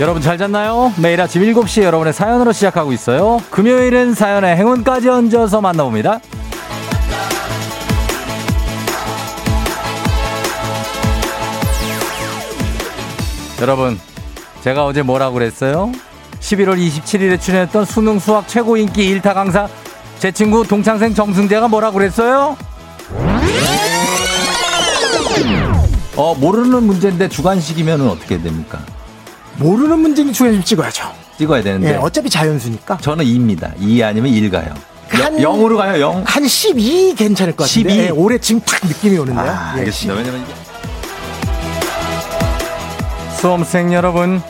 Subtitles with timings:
[0.00, 0.94] 여러분 잘 잤나요?
[0.96, 3.38] 매일 아침 7시 여러분의 사연으로 시작하고 있어요.
[3.50, 6.20] 금요일은 사연의 행운까지 얹어서 만나봅니다.
[13.60, 14.00] 여러분,
[14.64, 15.92] 제가 어제 뭐라고 그랬어요?
[16.40, 19.68] 11월 27일에 출연했던 수능 수학 최고 인기 일타 강사
[20.18, 22.56] 제 친구 동창생 정승재가 뭐라고 그랬어요?
[26.16, 28.80] 어, 모르는 문제인데 주관식이면 어떻게 됩니까?
[29.56, 31.10] 모르는 문제는 중요좀 찍어야죠.
[31.38, 31.92] 찍어야 되는데.
[31.92, 32.98] 예, 어차피 자연수니까.
[32.98, 33.72] 저는 2입니다.
[33.78, 34.74] 2 아니면 1 가요.
[35.08, 36.22] 한- 0으로 가요, 0.
[36.24, 37.88] 한 12 괜찮을 것 같은데.
[37.90, 37.98] 12?
[38.06, 39.44] 예, 올해 지금 딱 느낌이 오는데요.
[39.50, 40.18] 아, 예, 알겠습니다.
[40.20, 40.52] 왜냐면 이게.
[43.38, 44.42] 수험생 여러분,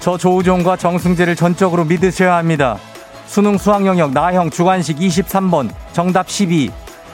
[0.00, 2.78] 저 조우종과 정승재를 전적으로 믿으셔야 합니다.
[3.26, 6.70] 수능 수학 영역 나형 주관식 23번 정답 12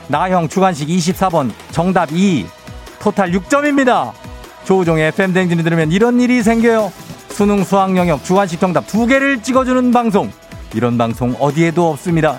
[0.08, 2.46] 나형 주관식 24번 정답 2
[2.98, 4.12] 토탈 6점입니다.
[4.64, 6.92] 조우종의 FM 대행진이 들으면 이런 일이 생겨요.
[7.32, 10.30] 수능 수학 영역 주관식 정답 두 개를 찍어주는 방송.
[10.74, 12.38] 이런 방송 어디에도 없습니다.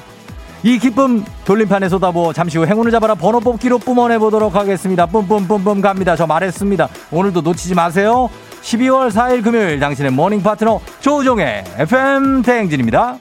[0.63, 5.05] 이 기쁨 돌림판에 쏟아부어 잠시 후 행운을 잡아라 번호 뽑기로 뿜어내 보도록 하겠습니다.
[5.05, 6.15] 뿜뿜뿜뿜 갑니다.
[6.15, 6.87] 저 말했습니다.
[7.11, 8.29] 오늘도 놓치지 마세요.
[8.61, 13.17] 12월 4일 금요일 당신의 morning 파트너 조우종의 FM 대행진입니다.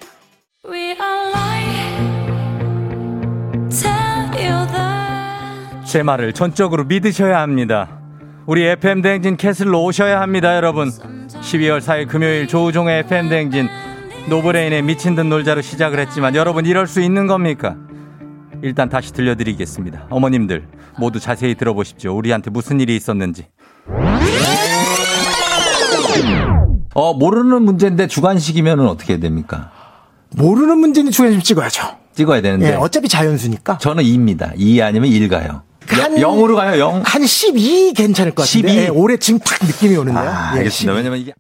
[5.84, 7.98] 제 말을 전적으로 믿으셔야 합니다.
[8.46, 10.90] 우리 FM 대행진 캐슬로 오셔야 합니다, 여러분.
[11.42, 13.68] 12월 4일 금요일 조우종의 FM 대행진
[14.28, 17.76] 노브레인의 미친 듯 놀자로 시작을 했지만 여러분 이럴 수 있는 겁니까?
[18.62, 20.06] 일단 다시 들려드리겠습니다.
[20.10, 20.64] 어머님들
[20.98, 22.14] 모두 자세히 들어보십시오.
[22.16, 23.46] 우리한테 무슨 일이 있었는지.
[26.94, 29.70] 어 모르는 문제인데 주관식이면 어떻게 됩니까?
[30.36, 31.96] 모르는 문제는 중요좀 찍어야죠.
[32.14, 33.78] 찍어야 되는데 예, 어차피 자연수니까.
[33.78, 34.52] 저는 2입니다.
[34.56, 35.62] 2 아니면 1 가요.
[35.88, 36.78] 한- 0으로 가요.
[36.80, 37.02] 0.
[37.04, 38.68] 한 12 괜찮을 것 같은데.
[38.68, 38.78] 12?
[38.84, 40.24] 예, 올해 지금 딱 느낌이 오는데요.
[40.28, 40.92] 아, 예, 알겠습니다.
[40.92, 40.96] 12.
[40.96, 41.32] 왜냐면 이게.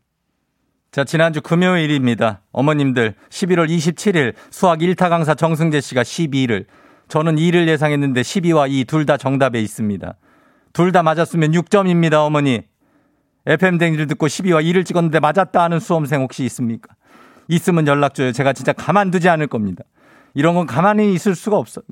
[0.90, 2.42] 자, 지난주 금요일입니다.
[2.52, 6.66] 어머님들, 11월 27일 수학 1타 강사 정승재 씨가 12를,
[7.08, 10.14] 저는 2를 예상했는데 12와 2 둘 다 정답에 있습니다.
[10.74, 12.62] 둘 다 맞았으면 6점입니다, 어머니.
[13.46, 16.94] FM 댕지를 듣고 12와 2를 찍었는데 맞았다 하는 수험생 혹시 있습니까?
[17.48, 18.32] 있으면 연락 줘요.
[18.32, 19.82] 제가 진짜 가만두지 않을 겁니다.
[20.34, 21.84] 이런 건 가만히 있을 수가 없어요.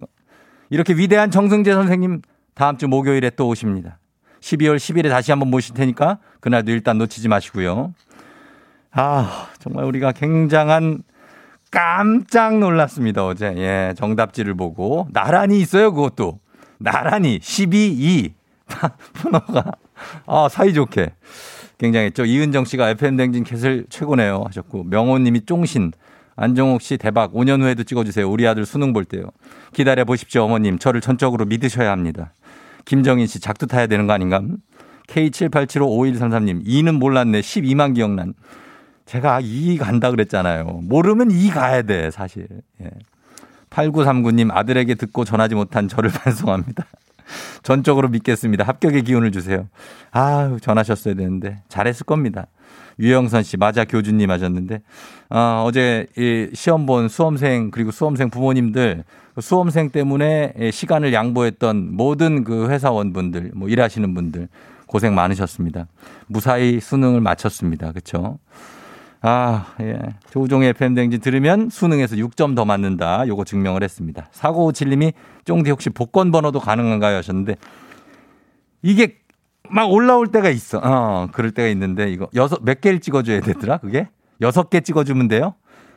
[0.71, 2.23] 이렇게 위대한 정승재 선생님
[2.61, 3.99] 다음 주 목요일에 또 오십니다.
[4.41, 7.95] 12월 10일에 다시 한번 모실 테니까 그날도 일단 놓치지 마시고요.
[8.91, 11.03] 아, 정말 우리가 굉장한
[11.71, 13.47] 깜짝 놀랐습니다, 어제.
[13.57, 15.09] 예, 정답지를 보고.
[15.11, 16.39] 나란히 있어요, 그것도.
[16.77, 18.35] 나란히 12, 2.
[19.23, 19.73] 번호가.
[20.27, 21.15] 아, 사이좋게.
[21.79, 22.27] 굉장했죠.
[22.27, 24.85] 이은정 씨가 FM댕진 캣을 최고네요 하셨고.
[24.85, 25.93] 명호님이 쫑신.
[26.37, 27.33] 안정옥 씨 대박.
[27.33, 28.31] 5년 후에도 찍어주세요.
[28.31, 29.31] 우리 아들 수능 볼 때요.
[29.73, 30.79] 기다려 보십시오, 어머님.
[30.79, 32.35] 저를 전적으로 믿으셔야 합니다.
[32.85, 34.43] 김정인 씨 작두 타야 되는 거 아닌가?
[35.09, 37.41] K78755133님 2는 몰랐네.
[37.41, 38.35] 12만 기억난.
[39.07, 40.65] 제가 2 간다 그랬잖아요.
[40.85, 42.47] 모르면 2 가야 돼, 사실.
[42.83, 42.91] 예.
[43.71, 46.87] 8939님 아들에게 듣고 전하지 못한 저를 반성합니다.
[47.63, 48.65] 전적으로 믿겠습니다.
[48.65, 49.69] 합격의 기운을 주세요.
[50.11, 51.63] 아 전하셨어야 되는데.
[51.69, 52.47] 잘했을 겁니다.
[53.01, 54.83] 유영선 씨, 맞아 교주님 하셨는데,
[55.31, 62.45] 어, 어제 이 시험 본 수험생, 그리고 수험생 부모님들, 그 수험생 때문에 시간을 양보했던 모든
[62.45, 64.49] 그 회사원분들, 뭐 일하시는 분들,
[64.87, 65.87] 고생 많으셨습니다.
[66.27, 67.93] 무사히 수능을 마쳤습니다.
[67.93, 68.39] 그쵸?
[69.23, 69.99] 아, 예.
[70.31, 73.27] 조우종의 FM댕진 들으면 수능에서 6점 더 맞는다.
[73.29, 74.29] 요거 증명을 했습니다.
[74.33, 75.13] 4957님이
[75.45, 77.19] 쫑디 혹시 복권 번호도 가능한가요?
[77.19, 77.57] 하셨는데,
[78.83, 79.19] 이게
[79.69, 80.81] 막 올라올 때가 있어.
[80.83, 83.79] 어, 그럴 때가 있는데, 이거 여섯, 몇 개를 찍어줘야 되더라?
[83.79, 84.09] 그게?
[84.41, 85.55] 여섯 개 찍어주면 돼요?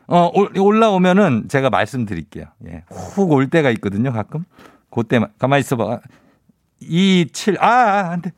[0.08, 2.46] 어, 올- 올라오면은 제가 말씀드릴게요.
[2.68, 2.84] 예.
[2.90, 4.44] 훅 올 때가 있거든요, 가끔.
[4.90, 6.00] 그때만, 가만히 있어 봐.
[6.82, 8.32] 2, 7, 아, 아, 안 돼.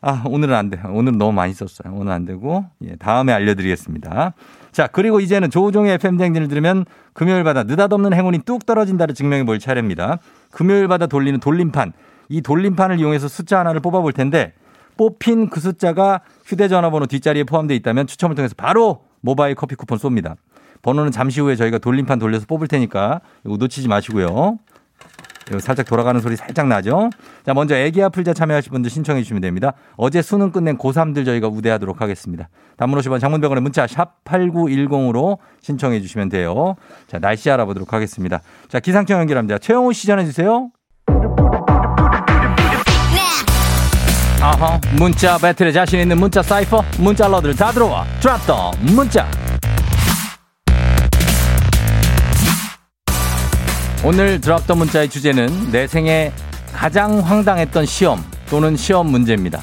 [0.00, 0.80] 아, 오늘은 안 돼.
[0.84, 1.94] 오늘은 너무 많이 썼어요.
[1.94, 4.34] 오늘 안 되고, 예, 다음에 알려드리겠습니다.
[4.72, 10.18] 자, 그리고 이제는 조우종의 FM댕진을 들으면 금요일마다 느닷없는 행운이 뚝 떨어진다를 증명해 볼 차례입니다.
[10.50, 11.92] 금요일마다 돌리는 돌림판.
[12.28, 14.52] 이 돌림판을 이용해서 숫자 하나를 뽑아 볼 텐데,
[14.96, 20.36] 뽑힌 그 숫자가 휴대전화 번호 뒷자리에 포함되어 있다면 추첨을 통해서 바로 모바일 커피 쿠폰 쏩니다.
[20.84, 24.58] 번호는 잠시 후에 저희가 돌림판 돌려서 뽑을 테니까 이거 놓치지 마시고요.
[25.48, 27.10] 이거 살짝 돌아가는 소리 살짝 나죠?
[27.44, 29.72] 자, 먼저 애기 아플자 참여하실 분들 신청해 주시면 됩니다.
[29.96, 32.48] 어제 수능 끝낸 고3들 저희가 우대하도록 하겠습니다.
[32.78, 36.76] 50원 장문병원의 문자 샵 8910으로 신청해 주시면 돼요.
[37.06, 38.40] 자, 날씨 알아보도록 하겠습니다.
[38.68, 39.58] 자, 기상청 연결합니다.
[39.58, 40.70] 최영호 씨 전해 주세요.
[44.40, 48.04] 아하, 문자 배틀에 자신 있는 문자 사이퍼, 문자 러들 다 들어와.
[48.20, 49.26] 드랍 더 문자.
[54.06, 56.30] 오늘 드랍더 문자의 주제는 내 생에
[56.74, 59.62] 가장 황당했던 시험 또는 시험 문제입니다.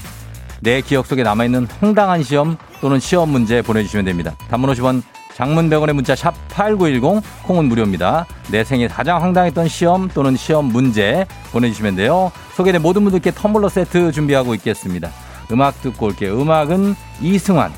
[0.61, 4.35] 내 기억 속에 남아있는 황당한 시험 또는 시험 문제 보내주시면 됩니다.
[4.49, 5.03] 단문 50원
[5.35, 8.25] 장문 100원의 문자 샵 8910 콩은 무료입니다.
[8.49, 12.31] 내 생에 가장 황당했던 시험 또는 시험 문제 보내주시면 돼요.
[12.55, 15.11] 소개된 모든 분들께 텀블러 세트 준비하고 있겠습니다.
[15.51, 16.41] 음악 듣고 올게요.
[16.41, 17.71] 음악은 이승환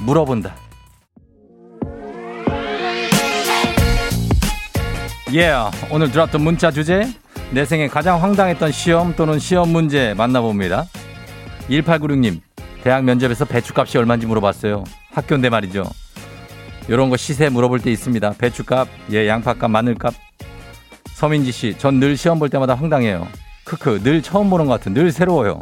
[0.00, 0.67] 물어본다.
[5.32, 7.02] 예, yeah, 오늘 들었던 문자 주제
[7.50, 10.86] 내 생에 가장 황당했던 시험 또는 시험 문제 만나봅니다.
[11.68, 12.40] 1896님,
[12.82, 14.84] 대학 면접에서 배추값이 얼마인지 물어봤어요.
[15.12, 15.84] 학교인데 말이죠.
[16.88, 18.34] 이런 거 시세 물어볼 때 있습니다.
[18.38, 20.14] 배추값, 예, 양파값, 마늘값.
[21.12, 23.26] 서민지 씨, 전 늘 시험 볼 때마다 황당해요.
[23.64, 25.60] 크크, 늘 처음 보는 것 같은, 늘 새로워요.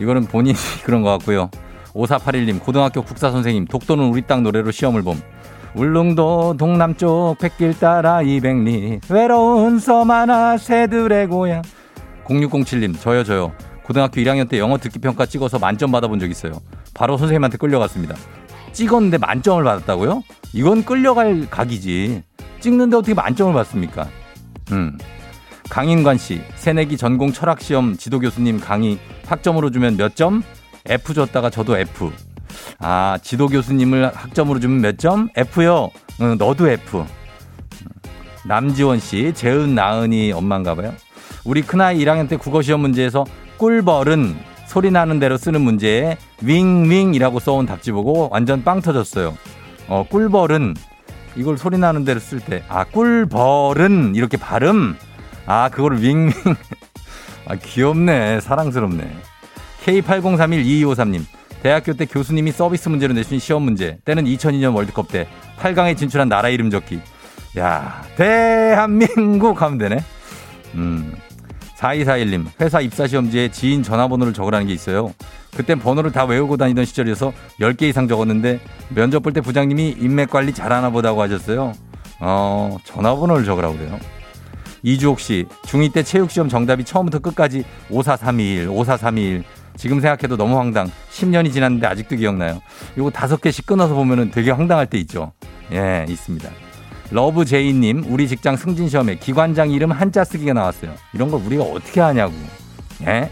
[0.00, 1.50] 이거는 본인이 그런 것 같고요.
[1.94, 5.20] 5481님, 고등학교 국사 선생님, 독도는 우리 땅 노래로 시험을 봄.
[5.78, 9.00] 울릉도 동남쪽 백길 따라 200리.
[9.08, 11.62] 외로운 섬 하나 새들의 고향.
[12.24, 13.52] 0607님 저요 저요.
[13.84, 16.52] 고등학교 1학년 때 영어 듣기 평가 찍어서 만점 받아본 적 있어요.
[16.94, 18.16] 바로 선생님한테 끌려갔습니다.
[18.72, 20.24] 찍었는데 만점을 받았다고요?
[20.52, 22.24] 이건 끌려갈 각이지.
[22.58, 24.08] 찍는데 어떻게 만점을 받습니까?
[24.72, 24.98] 음.
[25.70, 30.42] 강인관 씨 새내기 전공 철학 시험 지도 교수님 강의 학점으로 주면 몇 점?
[30.88, 32.10] F 줬다가 저도 F
[32.78, 35.28] 아, 지도 교수님을 학점으로 주면 몇 점?
[35.36, 35.90] F요.
[36.20, 37.04] 응, 너도 F.
[38.44, 40.92] 남지원 씨, 재은 나은이 엄마인가 봐요.
[41.44, 43.24] 우리 큰아이 1학년 때 국어 시험 문제에서
[43.58, 44.36] 꿀벌은
[44.66, 49.36] 소리 나는 대로 쓰는 문제에 윙윙이라고 써온 답지 보고 완전 빵 터졌어요.
[49.88, 50.74] 어, 꿀벌은
[51.36, 54.96] 이걸 소리 나는 대로 쓸 때, 아, 꿀벌은 이렇게 발음?
[55.46, 56.30] 아, 그거를 윙윙.
[57.46, 58.40] 아, 귀엽네.
[58.40, 59.10] 사랑스럽네.
[59.84, 61.22] K80312253님.
[61.62, 63.98] 대학교 때 교수님이 서비스 문제로 내신 시험 문제.
[64.04, 65.26] 때는 2002년 월드컵 때
[65.58, 67.00] 8강에 진출한 나라 이름 적기.
[67.58, 69.98] 야, 대한민국 하면 되네.
[70.74, 71.14] 음.
[71.76, 75.14] 4241님, 회사 입사 시험지에 지인 전화번호를 적으라는 게 있어요.
[75.56, 80.52] 그땐 번호를 다 외우고 다니던 시절이어서 10개 이상 적었는데 면접 볼 때 부장님이 인맥 관리
[80.52, 81.72] 잘하나 보다고 하셨어요.
[82.20, 83.98] 어, 전화번호를 적으라고 그래요.
[84.82, 89.44] 이주옥 씨, 중2 때 체육시험 정답이 처음부터 끝까지 54321, 54321.
[89.78, 90.90] 지금 생각해도 너무 황당.
[91.12, 92.60] 10년이 지났는데 아직도 기억나요.
[92.96, 95.32] 이거 다섯 개씩 끊어서 보면은 되게 황당할 때 있죠.
[95.72, 96.50] 예, 있습니다.
[97.10, 100.92] 러브 제이님, 우리 직장 승진 시험에 기관장 이름 한자 쓰기가 나왔어요.
[101.14, 102.34] 이런 걸 우리가 어떻게 하냐고.
[103.06, 103.30] 예?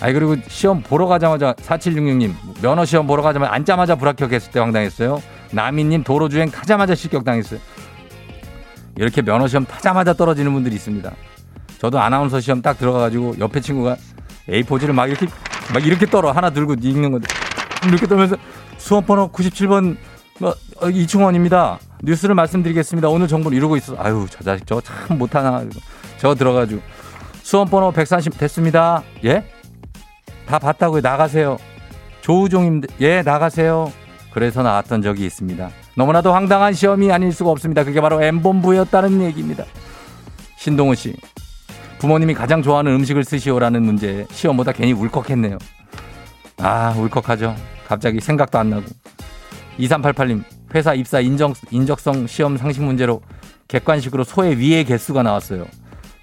[0.00, 5.22] 아니, 그리고 시험 보러 가자마자 4766님, 면허 시험 보러 가자마자 앉자마자 불합격했을 때 황당했어요.
[5.52, 7.60] 나미님, 도로 주행 타자마자 실격당했어요.
[8.96, 11.12] 이렇게 면허 시험 타자마자 떨어지는 분들이 있습니다.
[11.78, 13.96] 저도 아나운서 시험 딱 들어가가지고 옆에 친구가
[14.48, 15.26] A4지를 막 이렇게
[15.72, 17.28] 막 이렇게 떨어 하나 들고 읽는 건데
[17.86, 18.36] 이렇게 떨면서
[18.78, 19.96] 수험 번호 97번
[20.38, 21.78] 뭐 어, 이충원입니다.
[22.02, 23.08] 뉴스를 말씀드리겠습니다.
[23.08, 23.96] 오늘 정보를 이러고 있어.
[23.98, 25.64] 아유 저 자식 저거 참 못하나.
[26.18, 26.80] 저 들어가지고
[27.42, 29.02] 수험 번호 130 됐습니다.
[29.24, 29.44] 예?
[30.46, 31.00] 다 봤다고요.
[31.00, 31.58] 나가세요.
[32.22, 32.92] 조우종입니다.
[33.00, 33.92] 예 나가세요.
[34.32, 35.70] 그래서 나왔던 적이 있습니다.
[35.94, 37.84] 너무나도 황당한 시험이 아닐 수가 없습니다.
[37.84, 39.64] 그게 바로 M본부였다는 얘기입니다.
[40.56, 41.14] 신동훈 씨.
[42.02, 45.56] 부모님이 가장 좋아하는 음식을 쓰시오라는 문제 시험보다 괜히 울컥했네요.
[46.56, 47.54] 아, 울컥하죠.
[47.86, 48.82] 갑자기 생각도 안 나고.
[49.78, 50.42] 2388님,
[50.74, 53.22] 회사 입사 인정, 인적성 시험 상식 문제로
[53.68, 55.64] 객관식으로 소의 위의 개수가 나왔어요.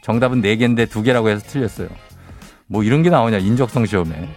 [0.01, 1.88] 정답은 4개인데 2개라고 해서 틀렸어요.
[2.67, 4.27] 뭐 이런 게 나오냐, 인적성 시험에.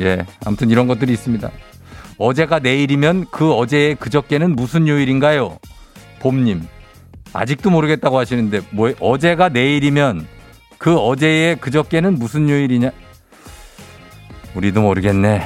[0.00, 1.50] 예, 아무튼 이런 것들이 있습니다.
[2.18, 5.56] 어제가 내일이면 그 어제의 그저께는 무슨 요일인가요?
[6.18, 6.66] 봄님.
[7.32, 10.26] 아직도 모르겠다고 하시는데 뭐 어제가 내일이면
[10.78, 12.90] 그 어제의 그저께는 무슨 요일이냐?
[14.54, 15.42] 우리도 모르겠네.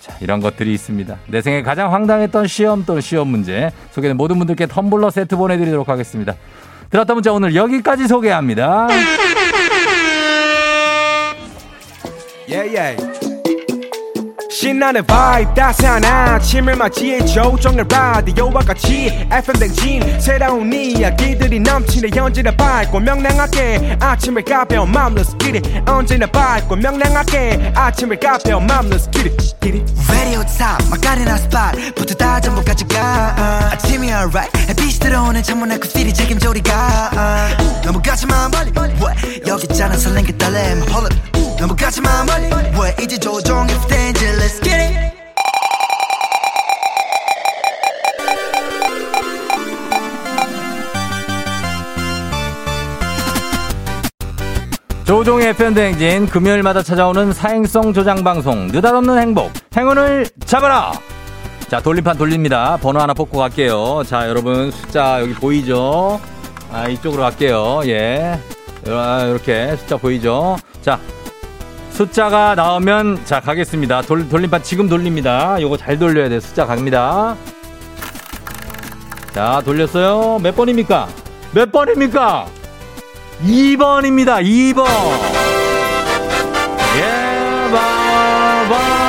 [0.00, 1.16] 자, 이런 것들이 있습니다.
[1.28, 6.34] 내 생에 가장 황당했던 시험 또는 시험 문제 소개된 모든 분들께 텀블러 세트 보내드리도록 하겠습니다.
[6.90, 8.88] 들었다 문자 오늘 여기까지 소개합니다.
[12.48, 13.21] Yeah, yeah.
[14.52, 23.00] 신나는 vibe 따스한 아침을 맞이해 조정의 라디오와 같이 FM 댕진 새로운 이야기들이 넘치네 언제나 밝고
[23.00, 29.30] 명랑하게 아침을 가벼운 마음 Let's get it 언제나 밝고 명랑하게 아침을 가벼운 마음 Let's get
[29.30, 29.92] it, get it.
[30.10, 33.34] Radio top 마카레나 스팟 부터 다 전부까지 가.
[33.72, 37.10] 아침이 alright 햇빛이 들어오는 창문 앞그 필이 책임져 우리가.
[37.82, 39.40] 너무 가지마 멀리 왜?
[39.46, 41.56] 여기 있잖아 설렌 게 떨림 Hold up.
[41.58, 42.46] 너무 가지마 멀리
[42.80, 42.94] 왜?
[43.02, 45.12] 이제 조종의 스탠지 Let's get it.
[55.04, 60.90] 조종의 팬대행진 금요일마다 찾아오는 사행성 조장 방송 느닷없는 행복 행운을 잡아라!
[61.68, 62.76] 자 돌림판 돌립니다.
[62.82, 64.02] 번호 하나 뽑고 갈게요.
[64.08, 66.20] 자 여러분 숫자 여기 보이죠?
[66.72, 67.82] 아 이쪽으로 갈게요.
[67.86, 68.40] 예.
[68.88, 70.56] 아, 이렇게 숫자 보이죠?
[70.80, 70.98] 자
[71.92, 74.02] 숫자가 나오면 자 가겠습니다.
[74.02, 75.60] 돌, 돌림판 지금 돌립니다.
[75.60, 76.40] 요거 잘 돌려야 돼.
[76.40, 77.36] 숫자 갑니다.
[79.32, 80.38] 자 돌렸어요.
[80.42, 81.08] 몇 번입니까?
[81.52, 82.46] 몇 번입니까?
[83.44, 84.42] 2번입니다.
[84.42, 84.86] 2번.
[86.96, 89.02] 예, 바바.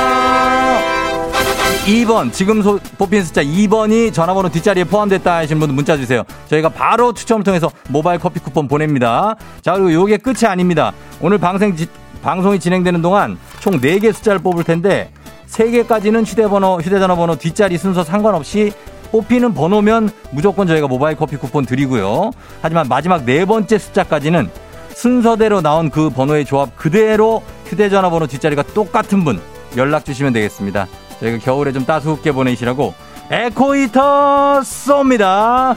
[1.86, 6.22] 2번 지금 소- 뽑힌 숫자 2번이 전화번호 뒷자리에 포함됐다 하시는 분들 문자 주세요.
[6.48, 9.36] 저희가 바로 추첨을 통해서 모바일 커피 쿠폰 보냅니다.
[9.62, 10.92] 자 그리고 요게 끝이 아닙니다.
[11.20, 11.38] 오늘
[11.76, 11.88] 지-
[12.24, 15.10] 방송이 진행되는 동안 총 4개 숫자를 뽑을 텐데
[15.46, 18.72] 3개까지는 휴대번호 휴대전화 번호 뒷자리 순서 상관없이
[19.12, 22.32] 뽑히는 번호면 무조건 저희가 모바일 커피 쿠폰 드리고요.
[22.62, 24.50] 하지만 마지막 네 번째 숫자까지는
[24.94, 29.40] 순서대로 나온 그 번호의 조합 그대로 휴대전화 번호 뒷자리가 똑같은 분
[29.76, 30.88] 연락 주시면 되겠습니다.
[31.20, 32.94] 저희가 겨울에 좀 따스럽게 보내시라고
[33.30, 35.76] 에코이터 쏩니다.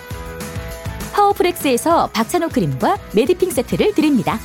[1.13, 4.37] 파워프렉스에서 박찬호 크림과 메디핑 세트를 드립니다.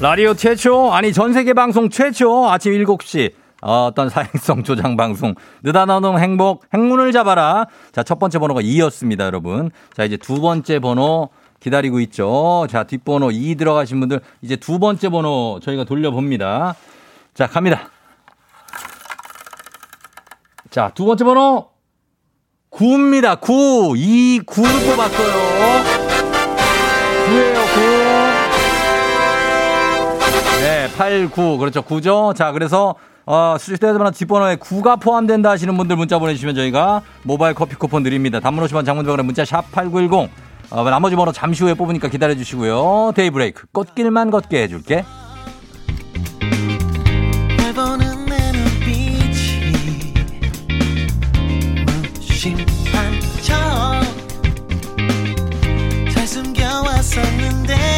[0.00, 2.48] 라디오 최초 아니 전 세계 방송 최초.
[2.48, 3.32] 아침 7시.
[3.60, 5.34] 어, 어떤 사행성 조장 방송.
[5.64, 7.66] 느닷없는 행복 행운을 잡아라.
[7.92, 9.70] 자 첫 번째 번호가 2였습니다 여러분.
[9.94, 12.68] 자 이제 두 번째 번호 기다리고 있죠.
[12.70, 16.76] 자 뒷번호 2 들어가신 분들 이제 두 번째 번호 저희가 돌려봅니다.
[17.34, 17.90] 자 갑니다.
[20.70, 21.70] 자 두 번째 번호
[22.78, 25.82] 9입니다 9 2 9를 뽑았어요
[27.26, 27.80] 9예요 9
[30.60, 31.58] 네, 8, 9.
[31.58, 31.82] 그렇죠.
[31.82, 32.34] 9죠.
[32.34, 38.02] 자, 그래서, 어, 휴대전화 뒷번호에 9가 포함된다 하시는 분들 문자 보내주시면 저희가 모바일 커피 쿠폰
[38.02, 38.40] 드립니다.
[38.40, 40.28] 단문 50원 장문병원에 문자 샵 8910.
[40.70, 43.12] 어, 나머지 번호 잠시 후에 뽑으니까 기다려주시고요.
[43.14, 43.66] 데이브레이크.
[43.72, 45.04] 꽃길만 걷게 해줄게.
[57.02, 57.97] 숨겨왔었는데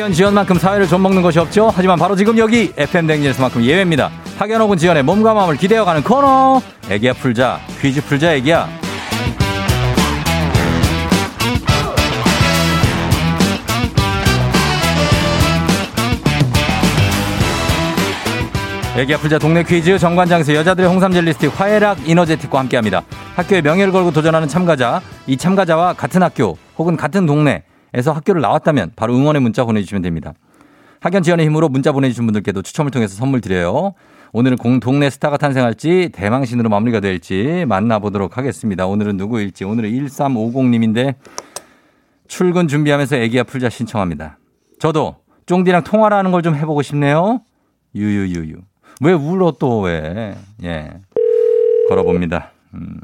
[0.00, 1.70] 학연 지연만큼 사회를 좀 먹는 것이 없죠.
[1.74, 4.10] 하지만 바로 지금 여기 FM 댕진에서만큼 예외입니다.
[4.38, 6.62] 학연 혹은 지연의 몸과 마음을 기대어가는 코너.
[6.88, 8.66] 애기야 풀자 퀴즈 풀자 애기야.
[18.96, 23.02] 애기 아플자 동네 퀴즈 정관장에서 여자들의 홍삼 젤리 스틱 화해락 이너제틱과 함께합니다.
[23.36, 28.92] 학교의 명예를 걸고 도전하는 참가자, 이 참가자와 같은 학교 혹은 같은 동네 에서 학교를 나왔다면
[28.96, 30.32] 바로 응원의 문자 보내주시면 됩니다.
[31.00, 33.94] 학연 지원의 힘으로 문자 보내주신 분들께도 추첨을 통해서 선물 드려요.
[34.32, 38.86] 오늘은 공 동네 스타가 탄생할지 대망신으로 마무리가 될지 만나보도록 하겠습니다.
[38.86, 41.14] 오늘은 누구일지 오늘은 1350님인데
[42.28, 44.38] 출근 준비하면서 애기야 풀자 신청합니다.
[44.78, 47.40] 저도 쫑디랑 통화를 하는 걸 좀 해보고 싶네요.
[47.94, 48.56] 유유유유.
[49.02, 50.36] 왜 울어 또 왜?
[50.62, 50.90] 예.
[51.88, 52.52] 걸어봅니다.
[52.74, 52.98] 음.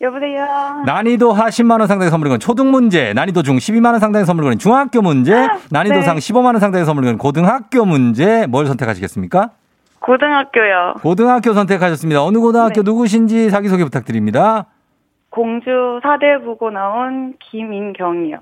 [0.00, 0.82] 여보세요.
[0.84, 4.48] 난이도 하 10만 원 상당의 선물이 건 초등 문제, 난이도 중 12만 원 상당의 선물이
[4.48, 6.02] 건 중학교 문제, 난이도 네.
[6.02, 8.46] 상 15만 원 상당의 선물이 건 고등학교 문제.
[8.46, 9.50] 뭘 선택하시겠습니까?
[10.00, 10.94] 고등학교요.
[11.02, 12.22] 고등학교 선택하셨습니다.
[12.22, 12.82] 어느 고등학교 네.
[12.82, 14.66] 누구신지 자기 소개 부탁드립니다.
[15.30, 15.70] 공주
[16.02, 18.38] 사대부고 나온 김인경이요.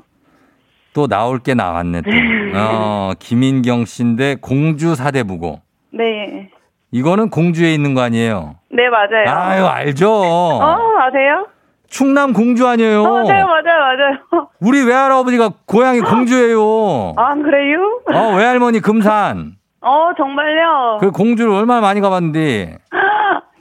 [0.92, 2.10] 또 나올 게 나왔네 또.
[2.58, 5.60] 어, 김인경 씨인데 공주 사대부고.
[5.92, 6.50] 네.
[6.94, 8.54] 이거는 공주에 있는 거 아니에요?
[8.70, 9.24] 네, 맞아요.
[9.26, 10.08] 아유, 알죠.
[10.12, 11.48] 어, 아세요?
[11.88, 13.02] 충남 공주 아니에요?
[13.02, 13.42] 어, 네, 맞아요,
[13.80, 14.48] 맞아요.
[14.60, 17.14] 우리 외할아버지가 고향이 공주예요.
[17.16, 18.00] 아, 그래요?
[18.14, 19.56] 어, 외할머니 금산.
[19.80, 20.98] 어, 정말요?
[21.00, 22.78] 그 공주를 얼마나 많이 가봤는데.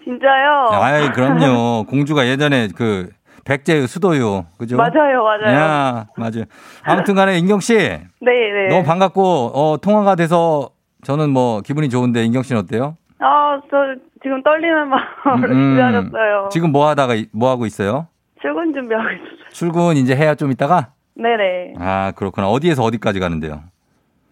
[0.04, 0.70] 진짜요?
[0.72, 1.86] 아이, 그럼요.
[1.90, 3.10] 공주가 예전에 그
[3.46, 4.46] 백제 수도요.
[4.60, 4.78] 그죠?
[4.78, 5.58] 맞아요, 맞아요.
[5.58, 6.44] 야, 맞아요.
[6.84, 7.74] 아무튼 간에 인경 씨.
[7.76, 8.68] 네, 네.
[8.70, 10.70] 너무 반갑고, 어, 통화가 돼서
[11.04, 12.96] 저는 뭐 기분이 좋은데 인경 씨는 어때요?
[13.24, 13.78] 아, 저
[14.22, 16.50] 지금 떨리는 마음으로 음, 기다렸어요.
[16.52, 18.08] 지금 뭐 하다가, 이- 뭐 하고 있어요?
[18.42, 19.50] 출근 준비하고 있었어요.
[19.52, 20.90] 출근 이제 해야 좀 있다가?
[21.16, 21.76] 네네.
[21.80, 22.50] 아, 그렇구나.
[22.50, 23.62] 어디에서 어디까지 가는데요?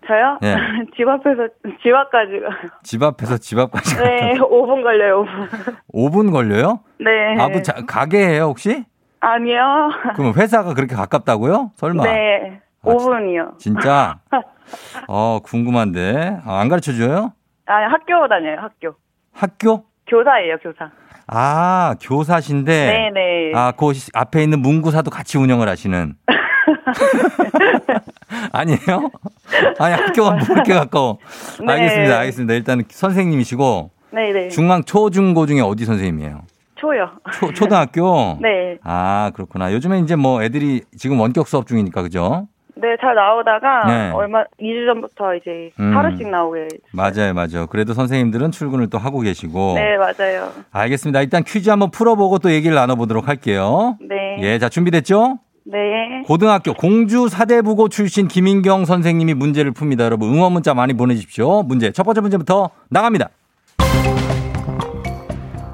[0.07, 0.37] 저요?
[0.43, 0.55] 예.
[0.97, 1.47] 집 앞에서
[1.81, 2.69] 집 앞까지 가요.
[2.83, 5.75] 집 앞에서 집 앞까지 네, 5분 걸려요, 5분.
[5.93, 6.79] 5분 걸려요?
[6.99, 7.35] 네.
[7.39, 8.83] 아, 뭐 자, 가게예요 혹시?
[9.19, 9.61] 아니요.
[10.15, 11.71] 그러면 회사가 그렇게 가깝다고요?
[11.75, 12.03] 설마?
[12.03, 12.59] 네.
[12.83, 13.59] 아, 5분이요.
[13.59, 14.19] 진짜?
[15.07, 16.39] 어, 궁금한데.
[16.45, 17.33] 아, 안 가르쳐 줘요?
[17.71, 18.95] 아, 학교 다녀요, 학교.
[19.31, 19.85] 학교?
[20.07, 20.91] 교사예요, 교사.
[21.27, 23.11] 아, 교사신데.
[23.13, 23.51] 네네.
[23.55, 26.13] 아, 그 시- 앞에 있는 문구사도 같이 운영을 하시는.
[28.51, 29.09] 아니에요?
[29.79, 31.17] 아니, 학교가 뭐 이렇게 가까워.
[31.65, 31.71] 네.
[31.73, 32.19] 알겠습니다.
[32.19, 32.53] 알겠습니다.
[32.55, 34.49] 일단 선생님이시고, 네네.
[34.49, 36.41] 중앙, 초, 중, 고 중에 어디 선생님이에요?
[36.75, 37.09] 초요.
[37.33, 38.37] 초, 초등학교?
[38.41, 38.77] 네.
[38.83, 39.71] 아, 그렇구나.
[39.71, 42.47] 요즘에 이제 뭐 애들이 지금 원격 수업 중이니까, 그죠?
[42.81, 44.11] 네, 잘 나오다가 네.
[44.11, 45.95] 얼마 2주 전부터 이제 음.
[45.95, 46.67] 하루씩 나오게.
[46.91, 47.67] 맞아요, 맞아요.
[47.69, 49.75] 그래도 선생님들은 출근을 또 하고 계시고.
[49.75, 50.49] 네, 맞아요.
[50.71, 51.21] 알겠습니다.
[51.21, 53.97] 일단 퀴즈 한번 풀어보고 또 얘기를 나눠보도록 할게요.
[54.01, 54.37] 네.
[54.41, 55.37] 예, 자, 준비됐죠?
[55.63, 55.77] 네.
[56.25, 60.01] 고등학교 공주 사대부고 출신 김인경 선생님이 문제를 풉니다.
[60.01, 61.61] 여러분 응원 문자 많이 보내주십시오.
[61.61, 63.29] 문제 첫 번째 문제부터 나갑니다.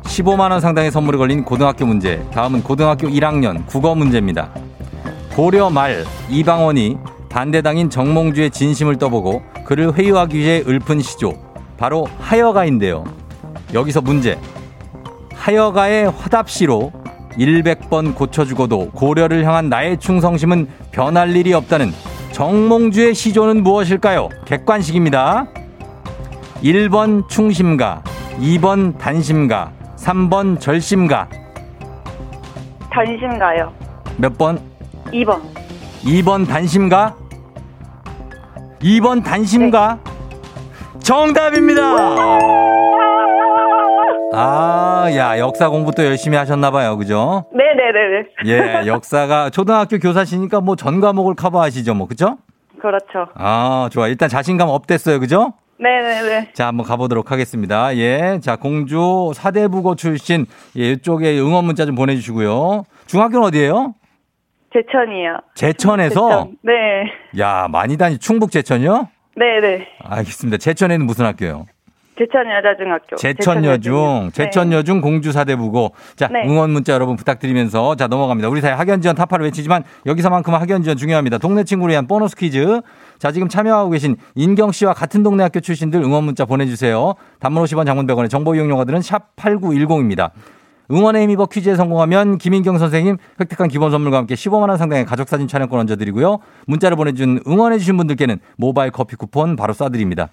[0.04, 2.22] 15만 원 상당의 선물이 걸린 고등학교 문제.
[2.32, 4.50] 다음은 고등학교 1학년 국어 문제입니다.
[5.38, 6.98] 고려 말 이방원이
[7.30, 11.32] 반대당인 정몽주의 진심을 떠보고 그를 회유하기 위해 읊은 시조.
[11.78, 13.04] 바로 하여가인데요.
[13.72, 14.40] 여기서 문제.
[15.36, 16.92] 하여가의 화답시로
[17.38, 21.92] 100번 고쳐주고도 고려를 향한 나의 충성심은 변할 일이 없다는
[22.32, 24.30] 정몽주의 시조는 무엇일까요?
[24.46, 25.46] 객관식입니다.
[26.64, 28.02] 1번 충심가,
[28.40, 31.30] 2번 단심가, 3번 절심가.
[32.90, 33.72] 단신 가요.
[34.18, 34.77] 몇 번?
[35.12, 35.42] 2번.
[36.04, 37.16] 2번 단심가?
[38.80, 40.00] 2번 단심가?
[41.02, 41.82] 정답입니다!
[44.34, 46.98] 아, 야, 역사 공부 또 열심히 하셨나봐요.
[46.98, 47.46] 그죠?
[47.54, 48.84] 네네네네.
[48.84, 52.38] 예, 역사가 초등학교 교사시니까 뭐 전 과목을 커버하시죠, 뭐 그죠?
[52.80, 53.32] 그렇죠.
[53.36, 54.08] 아, 좋아.
[54.08, 55.54] 일단 자신감 업됐어요, 그죠?
[55.80, 56.52] 네네네.
[56.54, 57.96] 자, 한번 가보도록 하겠습니다.
[57.98, 58.40] 예.
[58.42, 60.46] 자, 공주 사대부고 출신,
[60.78, 62.84] 예, 이쪽에 응원 문자 좀 보내주시고요.
[63.08, 63.94] 중학교는 어디예요?
[64.78, 65.38] 제천이요.
[65.56, 66.30] 제천에서?
[66.30, 66.58] 제천.
[66.62, 66.74] 네.
[67.40, 69.08] 야, 많이 다니, 충북 제천이요?
[69.36, 69.88] 네네.
[70.04, 70.58] 알겠습니다.
[70.58, 71.66] 제천에는 무슨 학교요?
[72.18, 73.16] 제천 여자중학교.
[73.16, 74.32] 제천여중.
[74.34, 75.94] 제천여중 공주 사대부고.
[76.16, 76.44] 자, 네.
[76.48, 78.50] 응원 문자 여러분 부탁드리면서 자, 넘어갑니다.
[78.50, 81.38] 우리 사회 학연 지원 타파를 외치지만 여기서만큼은 학연 지원 중요합니다.
[81.38, 82.82] 동네 친구를 위한 보너스 퀴즈.
[83.20, 87.14] 자, 지금 참여하고 계신 인경 씨와 같은 동네 학교 출신들 응원 문자 보내주세요.
[87.40, 90.32] 단문 50원 장문 100원의 정보 이용료가들은 샵 8910입니다.
[90.92, 95.48] 응원의 힘입어 퀴즈에 성공하면 김인경 선생님 획득한 기본 선물과 함께 15만 원 상당의 가족 사진
[95.48, 96.40] 촬영권 얹어드리고요.
[96.66, 100.30] 문자를 보내준 응원해 주신 분들께는 모바일 커피 쿠폰 바로 쏴드립니다.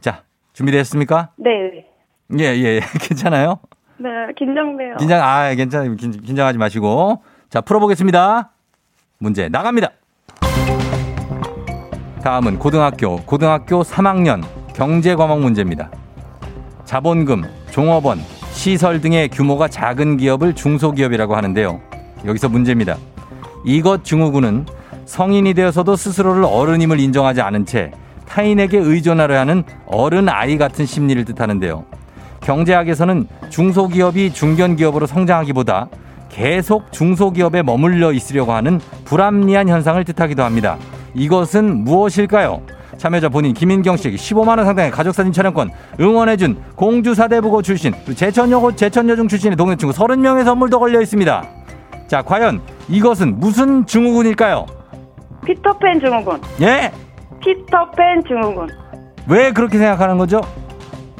[0.00, 0.22] 자,
[0.54, 1.30] 준비되셨습니까?
[1.36, 1.50] 네.
[2.38, 3.58] 예, 예, 괜찮아요?
[3.98, 4.96] 네, 긴장돼요.
[4.98, 5.94] 긴장, 아, 괜찮아요.
[5.96, 7.22] 긴- 긴장하지 마시고.
[7.50, 8.50] 자, 풀어보겠습니다.
[9.18, 9.90] 문제 나갑니다.
[12.22, 14.42] 다음은 고등학교, 고등학교 3학년
[14.74, 15.90] 경제 과목 문제입니다.
[16.84, 18.18] 자본금, 종업원,
[18.68, 21.80] 시설 등의 규모가 작은 기업을 중소기업이라고 하는데요.
[22.26, 22.98] 여기서 문제입니다.
[23.64, 24.66] 이것 증후군은
[25.06, 27.90] 성인이 되어서도 스스로를 어른임을 인정하지 않은 채
[28.28, 31.82] 타인에게 의존하려 하는 어른 아이 같은 심리를 뜻하는데요.
[32.42, 35.88] 경제학에서는 중소기업이 중견기업으로 성장하기보다
[36.28, 40.76] 계속 중소기업에 머물러 있으려고 하는 불합리한 현상을 뜻하기도 합니다.
[41.14, 42.60] 이것은 무엇일까요?
[42.98, 49.56] 참여자 본인 김인경 씨에게 15만 원 상당의 가족사진 촬영권 응원해준 공주사대부고 출신 제천여고 제천여중 출신의
[49.56, 51.44] 동네 친구 30명의 선물도 걸려 있습니다.
[52.08, 54.66] 자, 과연 이것은 무슨 증후군일까요?
[55.46, 56.40] 피터팬 증후군.
[56.60, 56.90] 예?
[57.40, 58.68] 피터팬 증후군.
[59.28, 60.40] 왜 그렇게 생각하는 거죠?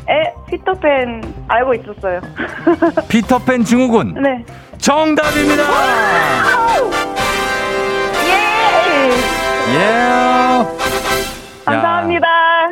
[0.08, 2.20] 에, 피터팬 알고 있었어요.
[3.08, 4.44] 피터팬 증후군 네.
[4.78, 5.62] 정답입니다.
[8.26, 9.10] 예!
[9.74, 10.87] 예.
[11.72, 12.26] 감사합니다.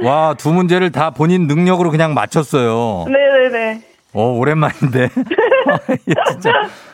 [0.05, 3.07] 와, 두 문제를 다 본인 능력으로 그냥 맞췄어요.
[3.11, 3.81] 네네네.
[4.15, 5.09] 어, 오랜만인데.
[6.09, 6.51] 예, 진짜.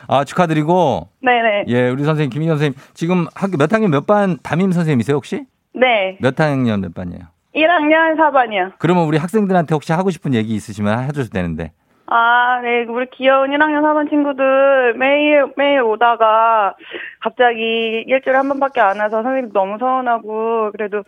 [0.07, 1.07] 아, 축하드리고.
[1.21, 1.65] 네네.
[1.67, 2.77] 예, 우리 선생님, 김희경 선생님.
[2.93, 5.45] 지금 학교 몇 학년 몇 반 담임 선생님이세요, 혹시?
[5.73, 6.17] 네.
[6.21, 7.21] 몇 학년 몇 반이에요?
[7.55, 8.73] 1학년 4반이요.
[8.79, 11.71] 그러면 우리 학생들한테 혹시 하고 싶은 얘기 있으시면 해줘도 되는데.
[12.07, 12.83] 아, 네.
[12.89, 16.75] 우리 귀여운 1학년 4반 친구들 매일, 매일 오다가
[17.21, 21.03] 갑자기 일주일에 한 번밖에 안 와서 선생님 너무 서운하고 그래도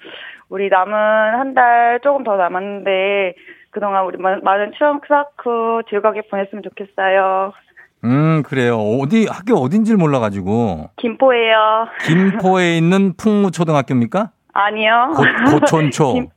[0.49, 3.33] 우리 남은 한 달 조금 더 남았는데
[3.71, 7.53] 그동안 우리 마- 많은 추억 쌓고 즐겁게 보냈으면 좋겠어요.
[8.03, 8.77] 음, 그래요.
[8.77, 10.91] 어디, 학교 어딘지를 몰라가지고.
[10.97, 11.87] 김포예요.
[12.05, 14.29] 김포에 있는 풍무초등학교입니까?
[14.53, 15.11] 아니요.
[15.15, 15.23] 고,
[15.59, 16.13] 고촌초.
[16.13, 16.27] 김-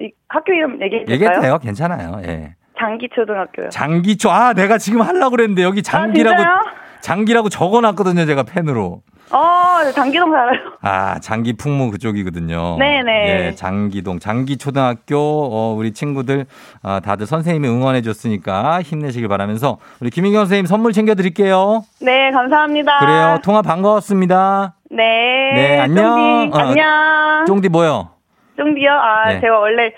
[0.00, 1.40] 이 학교 이름 얘기해도?
[1.40, 1.58] 돼요.
[1.58, 2.20] 괜찮아요.
[2.24, 2.54] 예.
[2.78, 3.68] 장기초등학교요.
[3.70, 4.30] 장기초.
[4.30, 6.60] 아, 내가 지금 하려고 그랬는데 여기 장기라고, 아?
[7.00, 8.24] 장기라고 적어놨거든요.
[8.26, 9.02] 제가 펜으로.
[9.32, 10.58] 어, 네, 장기동 살아요.
[10.82, 12.76] 아, 장기 풍무 그쪽이거든요.
[12.78, 13.28] 네네.
[13.46, 16.46] 예, 장기동, 장기 초등학교, 어, 우리 친구들,
[16.82, 21.84] 아, 다들 선생님이 응원해 줬으니까 힘내시길 바라면서 우리 김인경 선생님 선물 챙겨 드릴게요.
[22.00, 22.98] 네, 감사합니다.
[22.98, 23.38] 그래요.
[23.44, 24.74] 통화 반가웠습니다.
[24.90, 25.52] 네.
[25.54, 26.50] 네, 안녕.
[26.50, 27.44] 쫑디, 어, 안녕.
[27.46, 28.10] 쫑디 뭐요?
[28.56, 28.90] 쫑디요?
[28.90, 29.40] 아, 네.
[29.40, 29.92] 제가 원래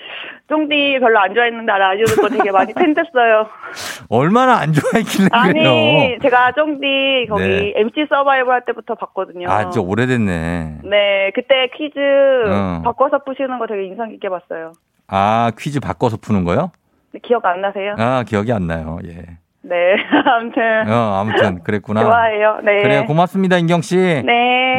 [0.53, 3.47] 쫑디 별로 안 좋아했는데 라디오 듣고 되게 많이 팬 됐어요.
[4.11, 6.19] 얼마나 안 좋아했길래 아니, 그래요?
[6.21, 7.73] 제가 쫑디 거기 네.
[7.77, 9.49] MC 서바이벌 할 때부터 봤거든요.
[9.51, 10.81] 아, 진짜 오래됐네.
[10.85, 12.83] 네, 그때 퀴즈 어.
[12.85, 14.73] 바꿔서 푸시는 거 되게 인상 깊게 봤어요.
[15.09, 16.71] 아, 퀴즈 바꿔서 푸는 거요?
[17.13, 17.95] 네, 기억 안 나세요?
[17.97, 18.99] 아, 기억이 안 나요.
[19.07, 19.39] 예.
[19.65, 22.03] 네, 아무튼 어, 아무튼 그랬구나.
[22.03, 22.59] 좋아해요.
[22.63, 22.83] 네.
[22.83, 23.07] 그래요.
[23.07, 23.97] 고맙습니다, 인경 씨.
[23.97, 24.23] 네.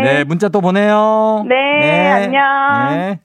[0.04, 1.46] 네, 문자 또 보내요.
[1.48, 2.96] 네, 안녕.
[2.96, 3.20] 네.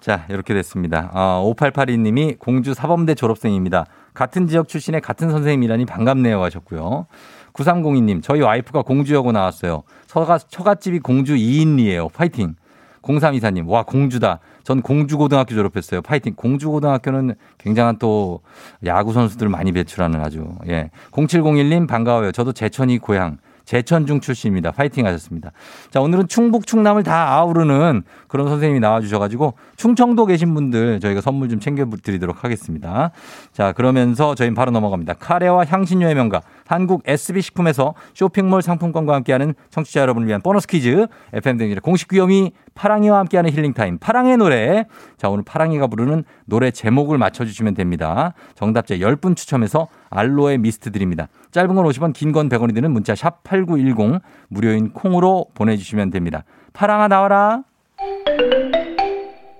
[0.00, 1.10] 자, 이렇게 됐습니다.
[1.12, 3.84] 어, 5882님이 공주 사범대 졸업생입니다.
[4.14, 7.06] 같은 지역 출신의 같은 선생님이라니 반갑네요 하셨고요.
[7.52, 9.82] 9302님, 저희 와이프가 공주여고 나왔어요.
[10.06, 12.12] 처가, 처갓집이 공주 2인리예요.
[12.12, 12.54] 파이팅.
[13.02, 14.40] 0324님, 와, 공주다.
[14.62, 16.02] 전 공주고등학교 졸업했어요.
[16.02, 16.34] 파이팅.
[16.34, 18.40] 공주고등학교는 굉장한 또
[18.86, 20.90] 야구 선수들을 많이 배출하는 아주, 예.
[21.10, 22.32] 0701님, 반가워요.
[22.32, 23.38] 저도 제천이 고향.
[23.70, 24.72] 제천중 출신입니다.
[24.72, 25.52] 파이팅 하셨습니다.
[25.90, 31.60] 자, 오늘은 충북, 충남을 다 아우르는 그런 선생님이 나와주셔가지고 충청도 계신 분들 저희가 선물 좀
[31.60, 33.12] 챙겨드리도록 하겠습니다.
[33.52, 35.14] 자, 그러면서 저희는 바로 넘어갑니다.
[35.14, 41.80] 카레와 향신료의 명가 한국 SB식품에서 쇼핑몰 상품권과 함께하는 청취자 여러분을 위한 보너스 퀴즈 FM 댕진의
[41.80, 48.34] 공식 귀요미 파랑이와 함께하는 힐링타임 파랑의 노래 자 오늘 파랑이가 부르는 노래 제목을 맞춰주시면 됩니다.
[48.54, 51.26] 정답자 10분 추첨해서 알로에 미스트 드립니다.
[51.50, 56.44] 짧은 건 50원 긴 건 100원이 드는 문자 샵 8910 무료인 콩으로 보내주시면 됩니다.
[56.72, 57.64] 파랑아 나와라.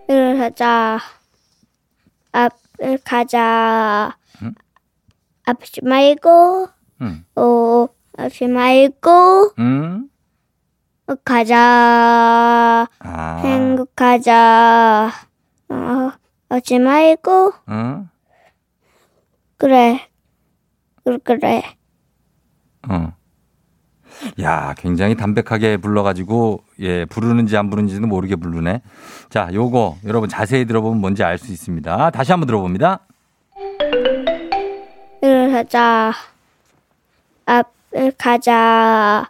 [0.08, 1.00] 일어서자.
[2.30, 4.16] 앞을 가자.
[4.42, 4.54] 응?
[5.46, 6.68] 아프지 말고,
[7.02, 7.24] 응.
[7.36, 7.86] 어,
[8.18, 10.08] 아프지 말고, 음.
[11.24, 12.86] 가자.
[13.00, 13.36] 아.
[13.42, 15.10] 행복하자.
[15.70, 16.10] 어,
[16.48, 18.08] 하지 말고 응?
[19.56, 20.08] 그래
[21.04, 21.62] 그래 그래
[22.88, 23.12] 어.
[24.40, 28.82] 야, 굉장히 담백하게 불러가지고, 예, 부르는지 안 부르는지는 모르게 부르네.
[29.30, 32.10] 자, 요거, 여러분 자세히 들어보면 뭔지 알 수 있습니다.
[32.10, 33.00] 다시 한번 들어봅니다.
[35.22, 36.12] 일어서자
[37.50, 39.28] 앞을 가자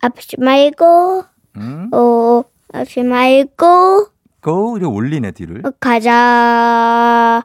[0.00, 1.24] 아프지 말고
[1.56, 1.90] 음?
[1.94, 4.06] 오 아프지 말고
[4.42, 5.62] 고, 이렇게 올리네, 뒤를.
[5.78, 7.44] 가자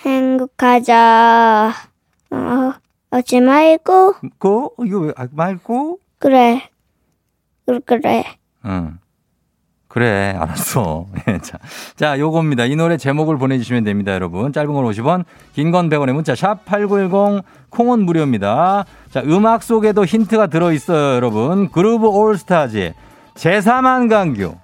[0.00, 1.72] 행복하자
[2.30, 2.72] 어,
[3.10, 6.00] 하지 말고 고, 이거 왜, 아, 말고?
[6.18, 6.70] 그래
[7.84, 8.24] 그래
[8.64, 8.98] 응.
[9.88, 11.06] 그래, 알았어.
[11.28, 11.58] 예, 자,
[11.96, 12.66] 자, 요겁니다.
[12.66, 14.52] 이 노래 제목을 보내주시면 됩니다, 여러분.
[14.52, 15.24] 짧은 건 50원,
[15.54, 18.84] 긴 건 100원의 문자, 샵 8910, 콩은 무료입니다.
[19.10, 21.70] 자, 음악 속에도 힌트가 들어있어요, 여러분.
[21.70, 22.92] 그루브 올스타즈,
[23.34, 24.56] 제3한 강교.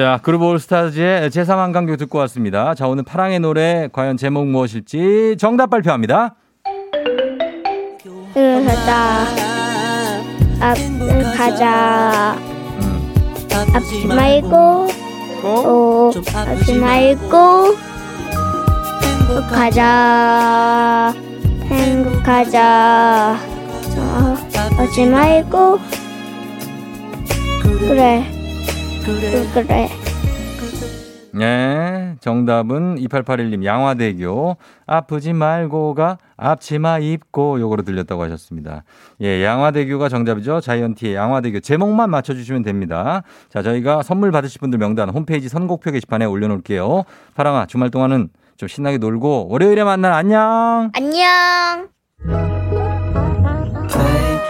[0.00, 2.74] 자, 그루브 올스타즈의 제3한 강교 듣고 왔습니다.
[2.74, 6.36] 자, 오늘 파랑의 노래, 과연 제목 무엇일지 정답 발표합니다.
[8.34, 9.26] 일어서자
[10.58, 12.34] 앞을 가자
[12.80, 13.12] 음.
[13.74, 14.88] 아프지 말고
[15.44, 17.74] 오 아프지 말고
[19.28, 21.12] 행복하자
[21.64, 23.36] 행복하자
[23.98, 24.36] 어,
[24.78, 25.78] 하지 말고
[27.80, 28.39] 그래
[29.04, 29.88] 그래
[31.32, 38.82] 네, 정답은 2881님 양화대교 아프지 말고가 앞치마 입고 요거로 들렸다고 하셨습니다.
[39.22, 40.60] 예, 양화대교가 정답이죠.
[40.60, 43.22] 자이언티의 양화대교 제목만 맞춰 주시면 됩니다.
[43.48, 47.04] 자, 저희가 선물 받으실 분들 명단 홈페이지 선곡표 게시판에 올려 놓을게요.
[47.36, 50.90] 파랑아 주말 동안은 좀 신나게 놀고 월요일에 만나 안녕.
[50.94, 52.49] 안녕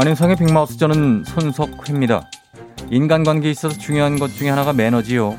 [0.00, 2.30] 안녕성의 빅마우스 저는 손석회입니다.
[2.88, 5.36] 인간관계에 있어서 중요한 것 중에 하나가 매너지요.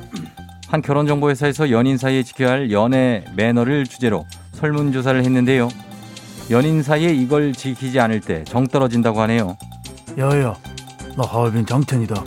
[0.67, 5.69] 한 결혼정보회사에서 연인 사이에 지켜야 할 연애 매너를 주제로 설문조사를 했는데요.
[6.51, 9.55] 연인 사이에 이걸 지키지 않을 때 정 떨어진다고 하네요.
[10.17, 10.53] 야야,
[11.15, 12.21] 나 하얼빈 장첸이다.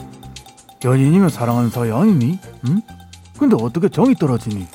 [0.85, 2.39] 연인이면 사랑하는 사이 아니니?
[2.67, 2.81] 응?
[3.37, 4.65] 근데 어떻게 정이 떨어지니?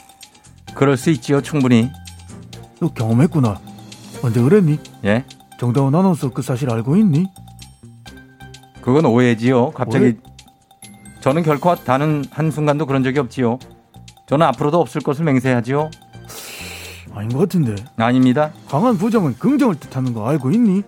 [0.74, 1.90] 그럴 수 있지요, 충분히.
[2.78, 3.58] 너 경험했구나.
[4.22, 4.78] 언제 그랬니?
[5.06, 5.24] 예?
[5.58, 7.26] 정다운 아나운서 그 사실 알고 있니?
[8.88, 9.72] 그건 오해지요.
[9.72, 10.16] 갑자기 오해?
[11.20, 13.58] 저는 결코 다른 한순간도 그런 적이 없지요.
[14.26, 15.90] 저는 앞으로도 없을 것을 맹세하지요.
[17.12, 17.74] 아닌 것 같은데.
[17.98, 18.50] 아닙니다.
[18.66, 20.84] 강한 부정은 긍정을 뜻하는 거 알고 있니?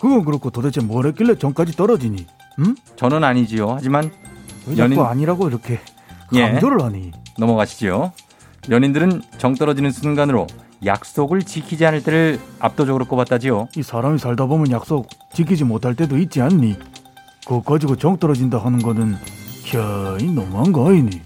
[0.00, 2.26] 그건 그렇고 도대체 뭘 했길래 정까지 떨어지니?
[2.58, 2.74] 응?
[2.96, 3.74] 저는 아니지요.
[3.76, 4.10] 하지만
[4.76, 5.78] 연인- 아니라고 이렇게
[6.32, 6.40] 예.
[6.50, 7.12] 강조를 하니?
[7.38, 8.10] 넘어가시죠.
[8.70, 10.48] 연인들은 정 떨어지는 순간으로
[10.84, 13.68] 약속을 지키지 않을 때를 압도적으로 꼽았다지요.
[13.76, 16.76] 이 사람이 살다 보면 약속 지키지 못할 때도 있지 않니?
[17.46, 21.20] 그거 가지고 정 떨어진다 하는 거는 야, 이 너무한 거 아니니?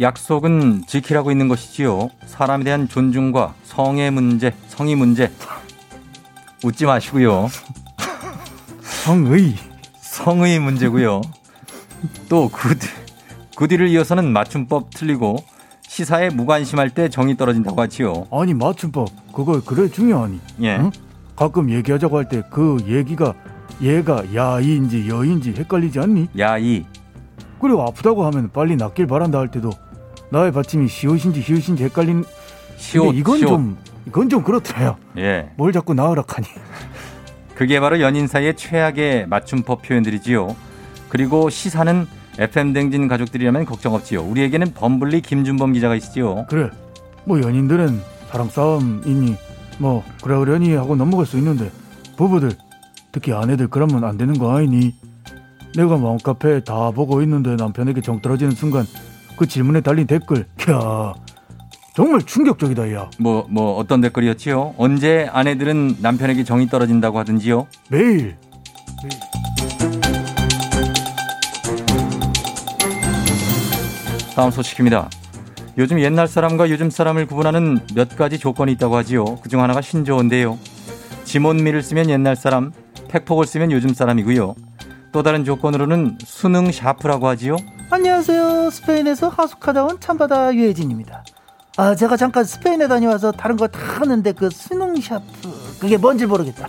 [0.00, 2.08] 약속은 지키라고 있는 것이지요.
[2.26, 5.30] 사람에 대한 존중과 성의 문제, 성의 문제.
[6.64, 7.48] 웃지 마시고요.
[8.82, 9.54] 성의.
[10.00, 11.20] 성의 문제고요.
[12.28, 12.88] 또 그, 뒤-
[13.56, 15.36] 그 뒤를 이어서는 맞춤법 틀리고
[15.86, 18.26] 시사에 무관심할 때 정이 떨어진다고 하지요.
[18.32, 20.40] 아니 맞춤법 그거 그래 중요하니?
[20.62, 20.76] 예.
[20.76, 20.90] 응?
[21.36, 23.34] 가끔 얘기하자고 할 때 그 얘기가
[23.82, 26.28] 얘가 야이인지 여인지 헷갈리지 않니?
[26.38, 26.86] 야이.
[27.60, 29.70] 그리고 아프다고 하면 빨리 낫길 바란다 할 때도
[30.30, 32.24] 나의 받침이 시옷인지 히읗인지 헷갈린
[32.76, 33.48] 시옷, 이건 시옷.
[33.48, 34.96] 좀 이건 좀 그렇더라요.
[35.18, 35.50] 예.
[35.56, 36.46] 뭘 자꾸 나으라 하니.
[37.54, 40.56] 그게 바로 연인 사이의 최악의 맞춤법 표현들이지요.
[41.08, 42.06] 그리고 시사는
[42.38, 44.22] FM 댕진 가족들이라면 걱정 없지요.
[44.22, 46.46] 우리에게는 범블리 김준범 기자가 있지요.
[46.48, 46.70] 그래.
[47.24, 49.36] 뭐 연인들은 사랑 싸움 있니?
[49.78, 51.70] 뭐 그래 그러니 하고 넘어갈 수 있는데
[52.16, 52.52] 부부들
[53.12, 54.94] 특히 아내들 그러면 안 되는 거 아니니?
[55.76, 58.84] 내가 마음카페 다 보고 있는데 남편에게 정 떨어지는 순간
[59.36, 61.14] 그 질문에 달린 댓글, 캬
[61.94, 63.10] 정말 충격적이다 야.
[63.18, 64.74] 뭐, 뭐 어떤 댓글이었지요?
[64.78, 67.66] 언제 아내들은 남편에게 정이 떨어진다고 하든지요?
[67.90, 68.36] 매일
[74.34, 75.10] 다음 소식입니다.
[75.76, 79.36] 요즘 옛날 사람과 요즘 사람을 구분하는 몇 가지 조건이 있다고 하지요.
[79.36, 80.58] 그중 하나가 신조어인데요.
[81.24, 82.72] 지몬미를 쓰면 옛날 사람,
[83.12, 84.54] 팩폭을 쓰면 요즘 사람이고요.
[85.12, 87.56] 또 다른 조건으로는 수능 샤프라고 하지요.
[87.90, 88.70] 안녕하세요.
[88.70, 91.24] 스페인에서 하숙하다 온 참바다 유혜진입니다.
[91.76, 96.68] 아, 제가 잠깐 스페인에 다녀와서 다른 거 다 하는데 그 수능 샤프 그게 뭔지 모르겠다.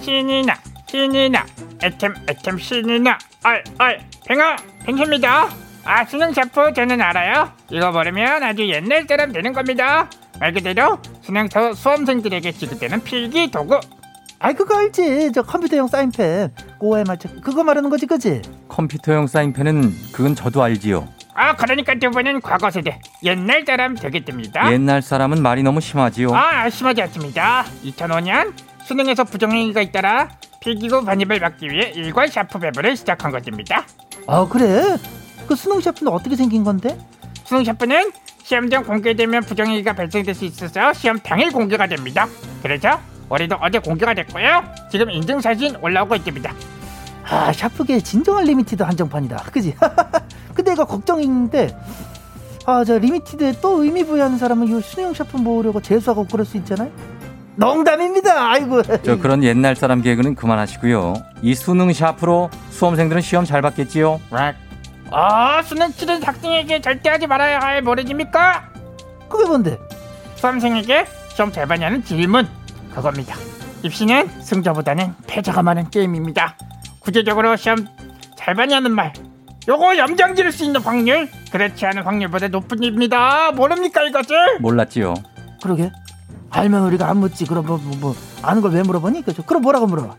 [0.00, 0.54] 신이 나
[0.86, 1.44] 신이 나
[1.82, 5.48] 애템 애템 신이 나 얼, 얼, 뱅아 뱅입니다
[5.84, 11.48] 아 수능 샤프 저는 알아요 이거 모르면 아주 옛날 사람 되는 겁니다 말 그대로 수능
[11.48, 13.80] 서 수험생들에게 지급되는 필기 도구
[14.38, 15.32] 아이 그거 알지?
[15.34, 18.42] 저 컴퓨터용 사인펜 꼬에 맞춰 그거 말하는 거지, 그지?
[18.68, 21.08] 컴퓨터용 사인펜은 그건 저도 알지요.
[21.34, 26.34] 아 그러니까 두 분은 과거 세대 옛날 사람 되겠답니다 옛날 사람은 말이 너무 심하지요.
[26.34, 33.30] 아 심하지 않습니다 2005년 수능에서 부정행위가 잇따라 필기구 반입을 막기 위해 일괄 샤프 배부를 시작한
[33.32, 33.84] 것입니다
[34.26, 34.96] 아 그래?
[35.46, 36.96] 그 수능 샤프는 어떻게 생긴 건데?
[37.44, 42.26] 수능 샤프는 시험 전 공개되면 부정행위가 발생될 수 있어서 시험 당일 공개가 됩니다.
[42.62, 44.62] 그래서 올해도 어제 공개가 됐고요.
[44.90, 46.52] 지금 인증사진 올라오고 있습니다.
[47.28, 49.74] 아 샤프계 진정한 limited 한정판이다, 그지?
[50.54, 51.76] 근데 이거 걱정인데
[52.66, 56.90] 아 저 limited에 또 의미 부여하는 사람은 이 수능 샤프 모으려고 재수하고 그럴 수 있잖아요.
[57.56, 58.50] 농담입니다.
[58.50, 58.82] 아이고.
[59.02, 61.14] 저 그런 옛날 사람 개그는 그만하시고요.
[61.42, 64.20] 이 수능 샤프로 수험생들은 시험 잘 봤겠지요.
[65.10, 68.68] 아 수능 치른 학생에게 절대 하지 말아야 할 모르십니까?
[69.28, 69.78] 그게 뭔데?
[70.34, 72.46] 수험생에게 시험 잘 봤냐는 질문
[72.96, 73.36] 그겁니다.
[73.82, 76.56] 입시는 승자보다는 패자가 많은 게임입니다.
[77.00, 77.86] 구체적으로 시험
[78.36, 79.12] 잘 봤냐는 말
[79.68, 83.52] 요거 염장 지를 수 있는 확률 그렇지 않은 확률보다 높습니다.
[83.52, 84.58] 모릅니까 이것을?
[84.60, 85.14] 몰랐지요.
[85.62, 85.92] 그러게.
[86.50, 87.44] 알면 우리가 안 묻지.
[87.44, 89.22] 그럼 뭐, 뭐, 뭐 아는 걸 왜 물어보니?
[89.22, 89.42] 그죠?
[89.42, 90.14] 그럼 뭐라고 물어봐?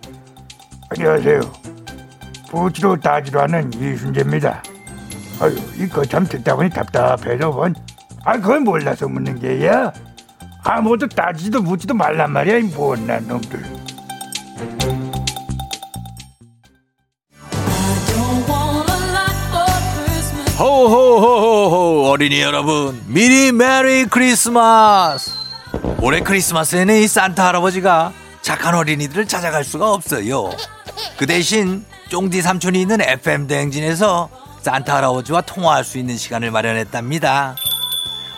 [0.90, 1.40] 안녕하세요.
[2.52, 4.62] 보지로 따지로 하는 이순재입니다.
[5.42, 7.76] 아유, 이거 참 듣다 보니 답답해서 원.
[8.24, 9.92] 아, 그걸 몰라서 묻는 게야.
[10.64, 13.64] 아무것도 따지도 묻지도 말란 말이야, 이 못난 놈들.
[20.60, 23.00] 호호호호호 어린이 여러분.
[23.08, 25.32] 미리 메리 크리스마스.
[26.02, 30.50] 올해 크리스마스에는 이 산타 할아버지가 착한 어린이들을 찾아갈 수가 없어요.
[31.18, 34.30] 그 대신 쫑디 삼촌이 있는 FM 대행진에서
[34.62, 37.56] 산타 할아버지와 통화할 수 있는 시간을 마련했답니다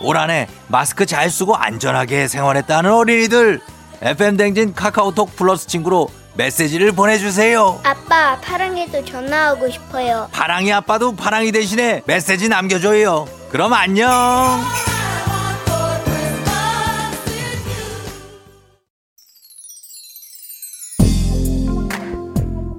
[0.02, 3.60] 올 한해 마스크 잘 쓰고 안전하게 생활했다는 어린이들
[4.02, 10.28] FM 대행진 카카오톡 플러스 친구로 메시지를 보내주세요 아빠, 파랑이도 전화하고 싶어요.
[10.32, 13.26] 파랑이 아빠도 파랑이 대신에 메시지 남겨줘요.
[13.50, 14.08] 그럼 안녕.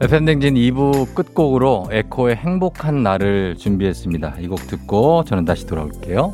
[0.02, 4.38] FM댕진 2부 끝곡으로 에코의 행복한 날을 준비했습니다.
[4.40, 6.34] 이 곡 듣고 저는 다시 돌아올게요.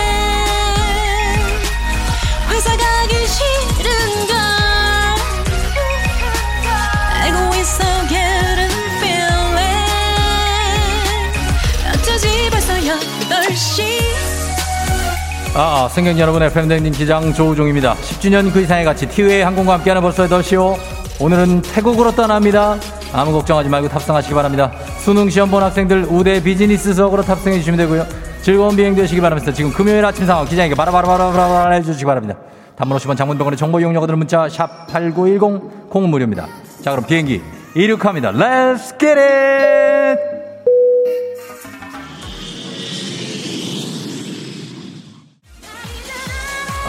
[15.53, 17.95] 아, 승객 여러분, FM댕진 기장 조우종입니다.
[17.95, 20.77] 10주년 그 이상의 가치, 티웨이 항공과 함께하는 벌써 8시요.
[21.19, 22.77] 오늘은 태국으로 떠납니다.
[23.11, 24.71] 아무 걱정하지 말고 탑승하시기 바랍니다.
[24.99, 28.07] 수능 시험 본 학생들 우대 비즈니스 수업으로 탑승해 주시면 되고요.
[28.41, 29.51] 즐거운 비행 되시기 바랍니다.
[29.51, 32.37] 지금 금요일 아침 상황 기자에게 바라바라바라바라 해주시기 바랍니다.
[32.77, 36.47] 단문 50원 장문병원의 정보 이용료가 드는 문자 샵 8910콩 무료입니다.
[36.81, 37.41] 자 그럼 비행기
[37.75, 38.31] 이륙합니다.
[38.31, 40.00] Let's get it!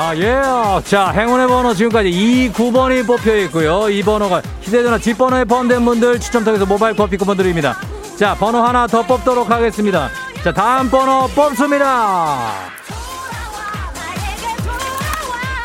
[0.05, 0.43] 아, 예.
[0.85, 3.89] 자, 행운의 번호 지금까지 2, 9번이 뽑혀 있고요.
[3.89, 7.77] 이 번호가 휴대전화 뒷번호에 포함된 분들 추첨 통해서 모바일 커피 쿠폰 드립니다.
[8.19, 10.11] 자, 번호 하나 더 뽑도록 하겠습니다.
[10.43, 12.53] 자, 다음 번호 뽑습니다.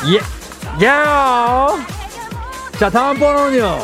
[0.05, 0.91] 예, 예.
[2.77, 3.79] 자, 다음 번호는요.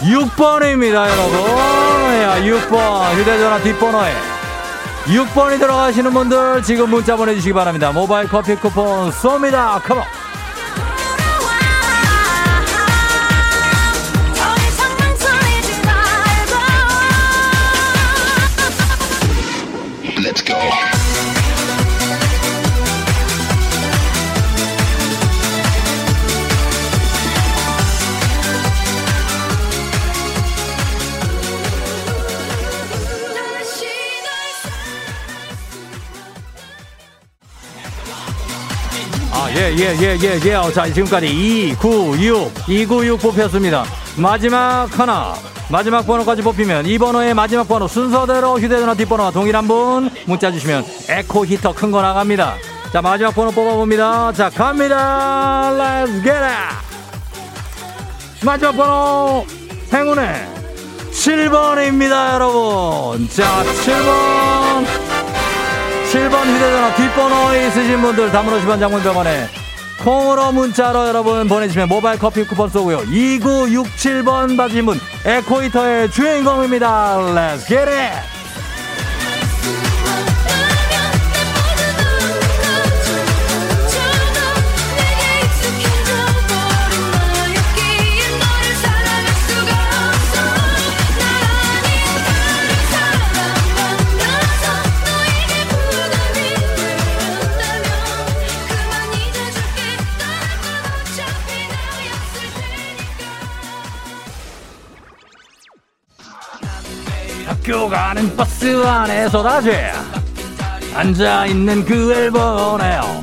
[0.00, 1.40] 6번입니다, 여러분.
[2.20, 3.14] 야, 6번.
[3.14, 4.39] 휴대전화 뒷번호에
[5.04, 7.90] 6번이 들어가시는 분들 지금 문자 보내주시기 바랍니다.
[7.92, 9.82] 모바일 커피 쿠폰 쏩니다.
[9.82, 10.19] 컴온.
[39.56, 40.54] 예, 예, 예, 예, 예.
[40.54, 43.84] 어, 자, 지금까지 296, 296 뽑혔습니다.
[44.16, 45.34] 마지막 하나.
[45.68, 51.46] 마지막 번호까지 뽑히면 이 번호의 마지막 번호 순서대로 휴대전화 뒷번호와 동일한 분 문자 주시면 에코
[51.46, 52.56] 히터 큰 거 나갑니다.
[52.92, 54.32] 자, 마지막 번호 뽑아봅니다.
[54.32, 55.70] 자, 갑니다.
[55.72, 56.76] Let's get it!
[58.44, 59.46] 마지막 번호
[59.92, 60.48] 행운의
[61.12, 63.28] 7번입니다, 여러분.
[63.28, 64.99] 자, 7번.
[66.10, 69.46] 7번 휴대전화 뒷번호에 있으신 분들 10원 장문병원에
[70.02, 72.98] 콩으로 문자로 여러분 보내주시면 모바일 커피 쿠폰 쏘고요.
[73.02, 77.16] 2967번 받으신 분 에코이터의 주인공입니다.
[77.18, 78.39] Let's get it!
[107.80, 109.70] 학교 가는 버스 안에서 다시
[110.94, 113.22] 앉아있는 그 앨범에요.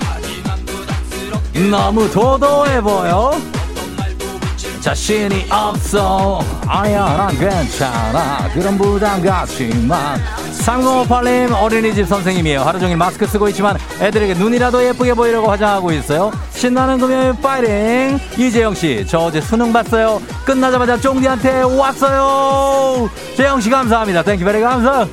[1.69, 3.39] 너무 도도해 보여.
[4.81, 6.43] 자신이 없어.
[6.65, 8.49] 아야 난 괜찮아.
[8.51, 10.19] 그런 부담 같지만
[10.67, 12.61] 3058님 어린이집 선생님이에요.
[12.61, 16.29] 하루 종일 마스크 쓰고 있지만 애들에게 눈이라도 예쁘게 보이려고 화장하고 있어요.
[16.51, 20.21] 신나는 금요일 파이팅 이재영씨 저 어제 수능 봤어요.
[20.45, 23.09] 끝나자마자 쫑디한테 왔어요.
[23.37, 24.23] 재영씨 감사합니다.
[24.23, 25.07] 땡큐 베리 감사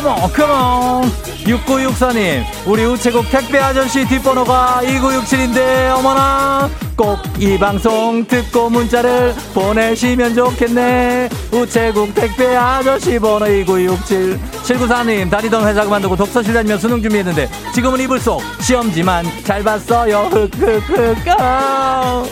[0.00, 1.10] 컴온 컴온
[1.44, 11.28] 6964님 우리 우체국 택배 아저씨 뒷번호가 2967인데 어머나 꼭 이 방송 듣고 문자를 보내시면 좋겠네.
[11.52, 18.18] 우체국 택배 아저씨 번호 2967 794님 다니던 회사 그만두고 독서실 다니며 수능 준비했는데 지금은 이불
[18.18, 20.30] 속 시험지만 잘 봤어요.
[20.32, 22.24] 흑흑흑 아.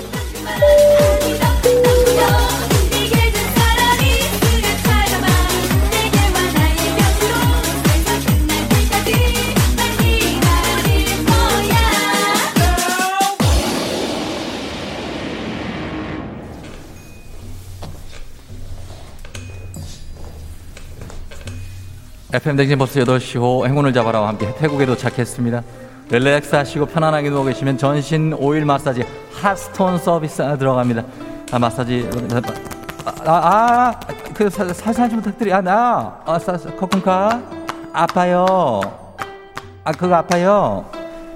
[22.34, 25.62] FM 대행진 버스 8시 호 행운을 잡아라와 함께 태국에 도착했습니다.
[26.10, 29.04] relax 하시고 편안하게 누워 계시면 전신 오일 마사지
[29.40, 31.04] hot stone 서비스 들어갑니다.
[31.52, 32.08] 아, 마사지.
[33.24, 33.30] 아,
[33.94, 34.00] 아,
[34.34, 35.56] 그 사- 살살 좀 부탁드려.
[35.56, 36.20] 아, 나.
[36.26, 37.40] 아, 사, 사, ขอบคุณค่ะ.
[37.92, 38.80] 아파요.
[39.84, 40.84] 아, 그거 아파요.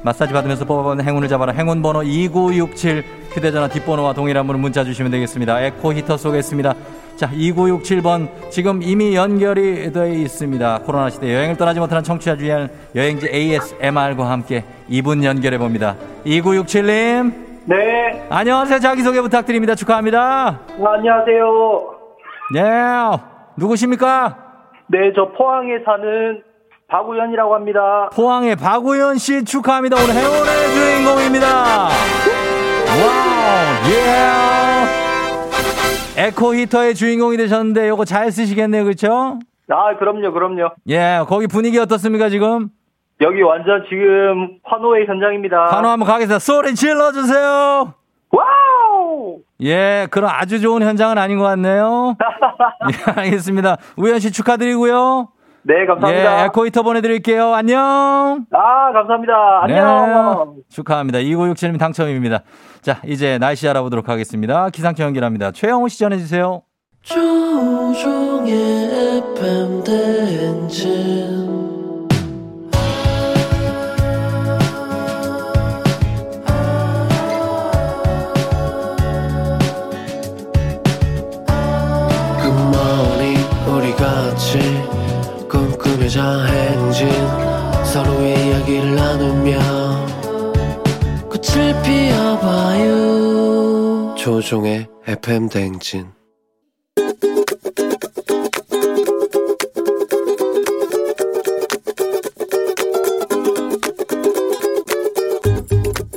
[0.02, 1.52] 마사지 받으면서 뽑아보는 행운을 잡아라.
[1.52, 5.60] 행운 번호 2967 휴대전화 뒷번호와 동일한 번호 문자 주시면 되겠습니다.
[5.62, 6.74] 에코 히터 쏘겠습니다.
[7.18, 10.82] 자, 2967번 지금 이미 연결이 돼 있습니다.
[10.86, 15.96] 코로나 시대 여행을 떠나지 못하는 청취자 주연 여행지 ASMR과 함께 이분 연결해 봅니다.
[16.24, 17.32] 2967님.
[17.64, 18.24] 네.
[18.30, 18.78] 안녕하세요.
[18.78, 19.74] 자기소개 부탁드립니다.
[19.74, 20.20] 축하합니다.
[20.20, 20.60] 아,
[20.94, 21.96] 안녕하세요.
[22.54, 22.62] 네.
[23.56, 24.36] 누구십니까?
[24.86, 26.40] 네, 저 포항에 사는
[26.86, 28.10] 박우현이라고 합니다.
[28.14, 29.96] 포항의 박우현 씨 축하합니다.
[29.96, 31.46] 오늘 행운의 주인공입니다.
[32.86, 34.67] wow, 예.
[36.18, 38.82] 에코 히터의 주인공이 되셨는데 요거 잘 쓰시겠네요.
[38.82, 39.38] 그렇죠?
[39.70, 40.70] 아, 그럼요, 그럼요.
[40.88, 42.70] 예, 거기 분위기 어떻습니까, 지금?
[43.20, 45.66] 여기 완전 지금 환호의 현장입니다.
[45.66, 46.40] 환호 한번 가겠습니다.
[46.40, 47.94] 소리 질러주세요.
[48.30, 49.38] wow!
[49.62, 52.16] 예, 그런 아주 좋은 현장은 아닌 것 같네요.
[53.16, 53.76] 예, 알겠습니다.
[53.96, 55.28] 우현 씨 축하드리고요.
[55.62, 56.40] 네, 감사합니다.
[56.40, 57.52] 예, 에코히터 보내드릴게요.
[57.52, 58.46] 안녕.
[58.52, 59.62] 아, 감사합니다.
[59.62, 60.54] 안녕.
[60.56, 61.18] 네, 축하합니다.
[61.18, 62.40] 2967님 당첨입니다.
[62.88, 64.70] 자, 이제 날씨 알아보도록 하겠습니다.
[64.70, 65.52] 기상청 연결합니다.
[65.52, 66.62] 최영호 씨 전해주세요.
[83.98, 84.58] 같이
[85.50, 87.08] 꿈꾸며자 행진
[87.84, 89.97] 서로의 이야기를 나누며
[91.48, 92.94] 꽃을 피워봐요
[94.16, 96.12] 조종의 FM 대행진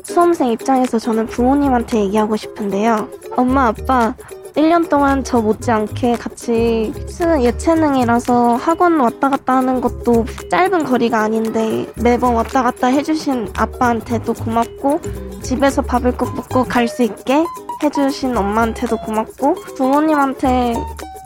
[0.04, 3.10] 수험생 입장에서 저는 부모님한테 얘기하고 싶은데요.
[3.38, 4.14] 엄마, 아빠,
[4.56, 11.88] 1년 동안 저 못지않게 같이 쓰는 예체능이라서 학원 왔다 갔다 하는 것도 짧은 거리가 아닌데
[12.02, 15.00] 매번 왔다 갔다 해주신 아빠한테도 고맙고
[15.42, 17.46] 집에서 밥을 꼭 먹고 갈 수 있게
[17.84, 20.74] 해주신 엄마한테도 고맙고 부모님한테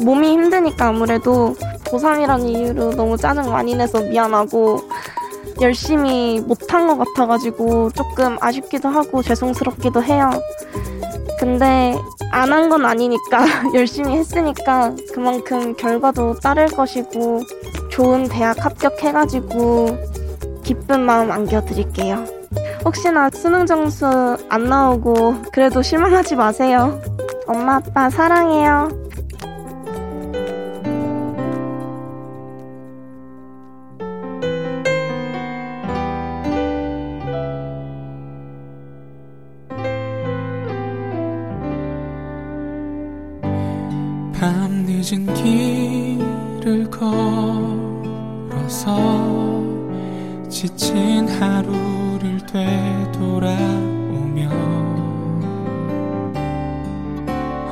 [0.04, 1.56] 몸이 힘드니까 아무래도
[1.86, 4.80] 고3이라는 이유로 너무 짜증 많이 내서 미안하고
[5.62, 10.30] 열심히 못한 것 같아가지고 조금 아쉽기도 하고 죄송스럽기도 해요.
[11.46, 11.96] 근데
[12.32, 17.42] 안 한 건 아니니까 열심히 했으니까 그만큼 결과도 따를 것이고
[17.92, 19.96] 좋은 대학 합격해가지고
[20.64, 22.26] 기쁜 마음 안겨드릴게요.
[22.84, 24.08] 혹시나 수능 점수
[24.50, 27.00] 안 나오고 그래도 실망하지 마세요.
[27.46, 28.90] 엄마 아빠 사랑해요.
[45.08, 48.18] 늦은 길을 걸어서
[50.50, 53.60] 지친 하루를 되돌아오며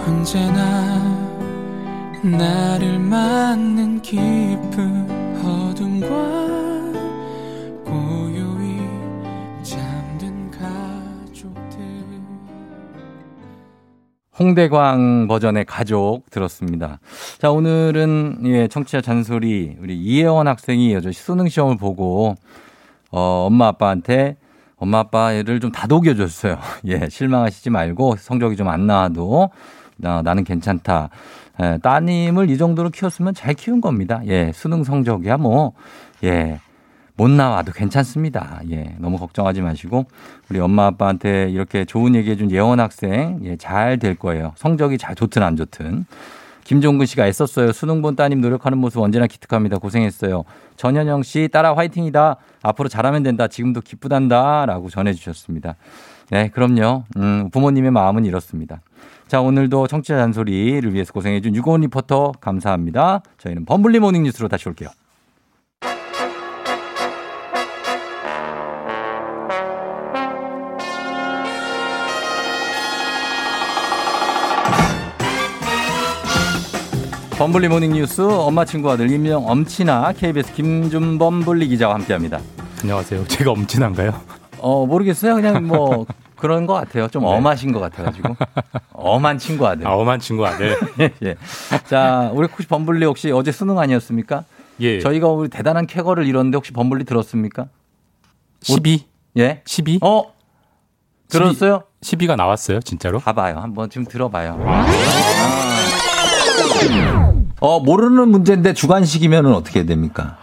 [0.05, 1.01] 언제나
[2.21, 5.02] 나를 맞는 깊은
[14.43, 16.99] 홍대광 버전의 가족 들었습니다.
[17.39, 22.35] 자, 오늘은 예, 청취자 잔소리 우리 이혜원 학생이 여전히 수능 시험을 보고
[23.09, 24.35] 어, 엄마 아빠한테
[24.75, 26.57] 엄마 아빠를 좀 다독여 줬어요.
[26.87, 29.49] 예, 실망하시지 말고 성적이 좀 안 나와도
[29.95, 31.09] 나, 나는 괜찮다.
[31.61, 34.21] 예, 따님을 이 정도로 키웠으면 잘 키운 겁니다.
[34.25, 35.71] 예, 수능 성적이야 뭐
[36.25, 36.59] 예.
[37.15, 38.61] 못 나와도 괜찮습니다.
[38.71, 40.05] 예, 너무 걱정하지 마시고
[40.49, 44.53] 우리 엄마 아빠한테 이렇게 좋은 얘기해 준 예원 학생 예, 잘 될 거예요.
[44.55, 46.05] 성적이 잘 좋든 안 좋든.
[46.63, 47.73] 김종근 씨가 애썼어요.
[47.73, 49.77] 수능 본 따님 노력하는 모습 언제나 기특합니다.
[49.77, 50.43] 고생했어요.
[50.77, 52.37] 전현영 씨 따라 화이팅이다.
[52.63, 53.47] 앞으로 잘하면 된다.
[53.47, 55.75] 지금도 기쁘단다라고 전해 주셨습니다.
[56.31, 57.03] 네, 그럼요.
[57.17, 58.81] 음, 부모님의 마음은 이렇습니다.
[59.27, 63.21] 자, 오늘도 청취자 잔소리를 위해서 고생해준 유고원 리포터 감사합니다.
[63.39, 64.89] 저희는 범블리 모닝 뉴스로 다시 올게요.
[77.43, 82.39] 범블리 모닝 뉴스 엄마 친구 아들 일명 엄친아 KBS 김준범 블리 기자와 함께합니다.
[82.81, 83.27] 안녕하세요.
[83.27, 84.13] 제가 엄친한가요?
[84.59, 85.35] 어 모르겠어요.
[85.35, 86.05] 그냥 뭐
[86.37, 87.09] 그런 것 같아요.
[87.09, 88.37] 좀 엄하신 것 같아가지고
[88.93, 89.85] 엄한 친구 아들.
[89.85, 90.77] 아, 엄한 친구 아들.
[91.21, 91.35] 예.
[91.89, 94.45] 자, 우리 혹시 범블리 혹시 어제 수능 아니었습니까?
[94.79, 95.01] 예.
[95.01, 97.65] 저희가 우리 대단한 쾌거를 이뤘는데 혹시 범블리 들었습니까?
[98.61, 99.05] 12?
[99.39, 99.63] 예?
[99.65, 99.99] 12?
[100.01, 100.31] 어?
[101.27, 101.83] 들었어요?
[102.03, 103.19] 12가 나왔어요, 진짜로?
[103.19, 103.57] 봐봐요.
[103.57, 104.63] 한번 지금 들어봐요.
[104.65, 104.85] 아.
[107.63, 110.35] 어, 모르는 문제인데 주관식이면 어떻게 됩니까?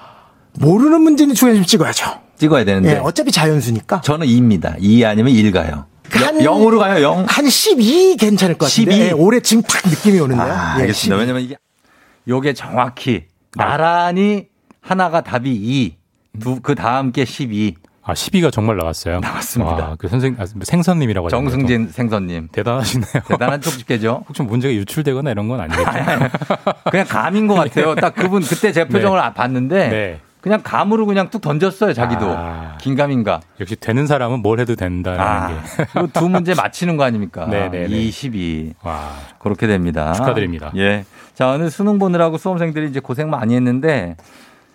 [0.55, 2.19] 모르는 문제는 주관식 찍어야죠.
[2.39, 2.93] 찍어야 되는데.
[2.93, 4.01] 예, 어차피 자연수니까.
[4.01, 4.75] 저는 2입니다.
[4.81, 5.85] 2 아니면 1 가요.
[6.09, 7.27] 한- 영, 으로 가요, 영.
[7.27, 9.07] 한12 괜찮을 것 같은데 12?
[9.09, 10.47] 예, 올해 지금 탁 느낌이 오는데요.
[10.51, 11.15] 아, 예, 알겠습니다.
[11.17, 11.21] 12.
[11.21, 11.57] 왜냐면 이게
[12.27, 14.47] 요게 정확히 나란히
[14.81, 15.97] 하나가 답이 2,
[16.41, 17.75] 두, 그 다음 게 12.
[18.11, 19.21] 아, 12가 정말 나왔어요.
[19.21, 19.73] 나왔습니다.
[19.75, 21.37] 와, 그 선생, 아, 생선님이라고 하죠.
[21.37, 22.49] 정승진 생선님.
[22.53, 23.23] 대단하시네요.
[23.29, 24.25] 대단한 쪽집게죠.
[24.29, 25.91] 혹시 문제가 유출되거나 이런 건 아니겠죠?
[26.91, 27.95] 그냥 감인 것 같아요.
[27.95, 30.21] 딱 그분 그때 제 표정을 아, 봤는데 네.
[30.41, 32.27] 그냥 감으로 그냥 뚝 던졌어요, 자기도.
[32.27, 32.79] 아.
[32.81, 33.41] 긴감인가.
[33.61, 36.07] 역시 되는 사람은 뭘 해도 된다는 아, 게.
[36.15, 37.47] 두 문제 맞히는 거 아닙니까?
[37.47, 37.95] 네네네.
[37.95, 38.75] 22.
[38.83, 40.13] 와, 그렇게 됩니다.
[40.15, 40.73] 축하드립니다.
[40.77, 41.05] 예.
[41.35, 44.17] 자, 오늘 수능 보느라고 수험생들이 이제 고생 많이 했는데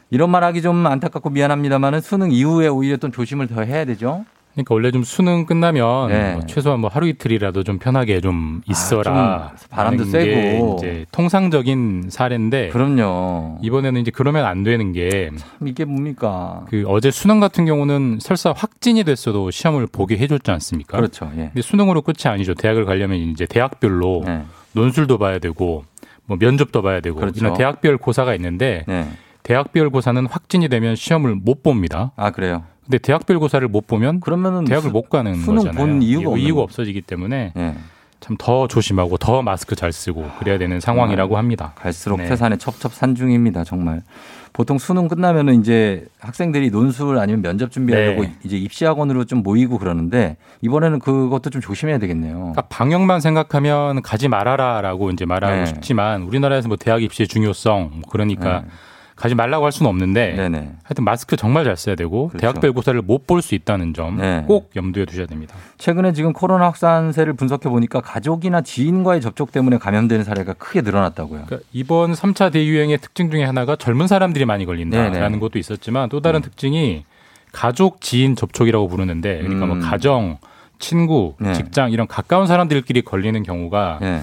[0.09, 4.25] 이런 말 하기 좀 안타깝고 미안합니다만은 수능 이후에 오히려 좀 조심을 더 해야 되죠.
[4.53, 6.33] 그러니까 원래 좀 수능 끝나면 네.
[6.33, 9.51] 뭐 최소한 뭐 하루 이틀이라도 좀 편하게 좀 있어라.
[9.59, 10.77] 좀 바람도 쐬고.
[10.77, 13.59] 이제 통상적인 사례인데 그럼요.
[13.61, 15.35] 이번에는 이제 그러면 안 되는 게그
[15.65, 16.65] 이게 뭡니까?
[16.87, 20.95] 어제 수능 같은 경우는 설사 확진이 됐어도 시험을 보게 해줬지 않습니까?
[20.95, 21.29] 그렇죠.
[21.33, 21.47] 예.
[21.47, 22.53] 근데 수능으로 끝이 아니죠.
[22.53, 24.43] 대학을 가려면 이제 대학별로 네.
[24.71, 25.83] 논술도 봐야 되고
[26.27, 27.39] 뭐 면접도 봐야 되고 그렇죠.
[27.39, 29.05] 이런 대학별 고사가 있는데 네.
[29.49, 32.11] 대학별 고사는 확진이 되면 시험을 못 봅니다.
[32.15, 32.63] 아, 그래요.
[32.83, 35.77] 근데 대학별 고사를 못 보면 그러면은 대학을 수- 못 가는 수능 거잖아요.
[35.85, 36.61] 본 이유가 없는 이유가.
[36.63, 37.75] 없어지기 때문에 예.
[38.21, 41.73] 참더 조심하고 더 마스크 잘 쓰고 그래야 되는 상황이라고 합니다.
[41.75, 42.25] 갈수록 네.
[42.27, 44.01] 태산의 첩첩산중입니다, 정말.
[44.51, 48.33] 보통 수능 끝나면은 이제 학생들이 논술 아니면 면접 준비하려고 네.
[48.43, 52.35] 이제 입시학원으로 좀 모이고 그러는데 이번에는 그것도 좀 조심해야 되겠네요.
[52.37, 55.65] 그러니까 방역만 생각하면 가지 말아라라고 이제 말하고 네.
[55.67, 58.67] 싶지만 우리나라에서 뭐 대학 입시의 중요성 뭐 그러니까 네.
[59.15, 60.71] 가지 말라고 할 수는 없는데 네네.
[60.83, 62.41] 하여튼 마스크 정말 잘 써야 되고 그렇죠.
[62.41, 64.75] 대학별 고사를 못 볼 수 있다는 점꼭 네.
[64.75, 65.55] 염두에 두셔야 됩니다.
[65.77, 71.43] 최근에 지금 코로나 확산세를 분석해 보니까 가족이나 지인과의 접촉 때문에 감염되는 사례가 크게 늘어났다고요.
[71.45, 75.39] 그러니까 이번 3차 대유행의 특징 중에 하나가 젊은 사람들이 많이 걸린다라는 네네.
[75.39, 77.05] 것도 있었지만 또 다른 특징이
[77.53, 79.81] 가족 지인 접촉이라고 부르는데 그러니까 뭐 음.
[79.81, 80.37] 가정,
[80.77, 81.53] 친구, 네.
[81.53, 84.21] 직장 이런 가까운 사람들끼리 걸리는 경우가 네.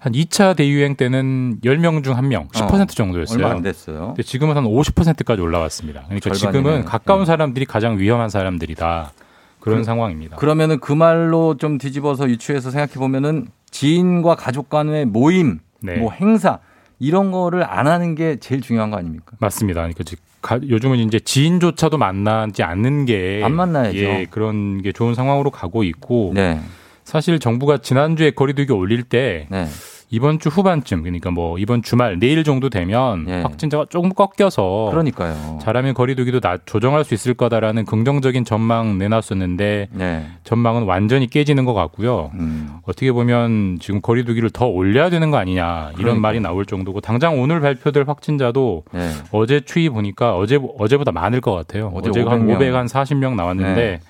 [0.00, 3.44] 한 2차 대유행 때는 10명 중 1명, 10% 정도였어요.
[3.44, 4.06] 얼마 안 됐어요.
[4.08, 6.04] 근데 지금은 한 50%까지 올라왔습니다.
[6.06, 6.62] 그러니까 절반이네요.
[6.62, 9.12] 지금은 가까운 사람들이 가장 위험한 사람들이다.
[9.60, 10.36] 그런 상황입니다.
[10.36, 15.96] 그러면은 그 말로 좀 뒤집어서 유추해서 생각해 보면은 지인과 가족 간의 모임, 네.
[15.96, 16.60] 뭐 행사
[16.98, 19.32] 이런 거를 안 하는 게 제일 중요한 거 아닙니까?
[19.38, 19.82] 맞습니다.
[19.82, 23.98] 그러니까 요즘은 이제 지인조차도 만나지 않는 게 안 만나야죠.
[23.98, 26.58] 예, 그런 게 좋은 상황으로 가고 있고 네.
[27.04, 29.66] 사실 정부가 지난주에 거리두기 올릴 때 네.
[30.12, 33.42] 이번 주 후반쯤 그러니까 뭐 이번 주말 내일 정도 되면 예.
[33.42, 35.60] 확진자가 조금 꺾여서 그러니까요.
[35.62, 40.26] 잘하면 거리두기도 나, 조정할 수 있을 거다라는 긍정적인 전망 내놨었는데 네.
[40.42, 42.32] 전망은 완전히 깨지는 것 같고요.
[42.34, 42.78] 음.
[42.82, 46.20] 어떻게 보면 지금 거리두기를 더 올려야 되는 거 아니냐 이런 그러니까요.
[46.20, 49.10] 말이 나올 정도고 당장 오늘 발표될 확진자도 네.
[49.30, 51.92] 어제 추이 보니까 어제 어제보다 많을 것 같아요.
[51.94, 52.56] 어제 어제 한 500명.
[52.56, 54.00] 500, 한 40명 나왔는데 네.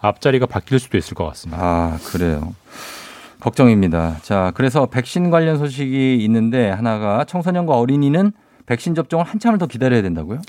[0.00, 1.58] 앞자리가 바뀔 수도 있을 것 같습니다.
[1.60, 2.54] 아, 그래요.
[3.40, 4.16] 걱정입니다.
[4.22, 8.32] 자, 그래서 백신 관련 소식이 있는데 하나가 청소년과 어린이는
[8.66, 10.40] 백신 접종을 한참을 더 기다려야 된다고요?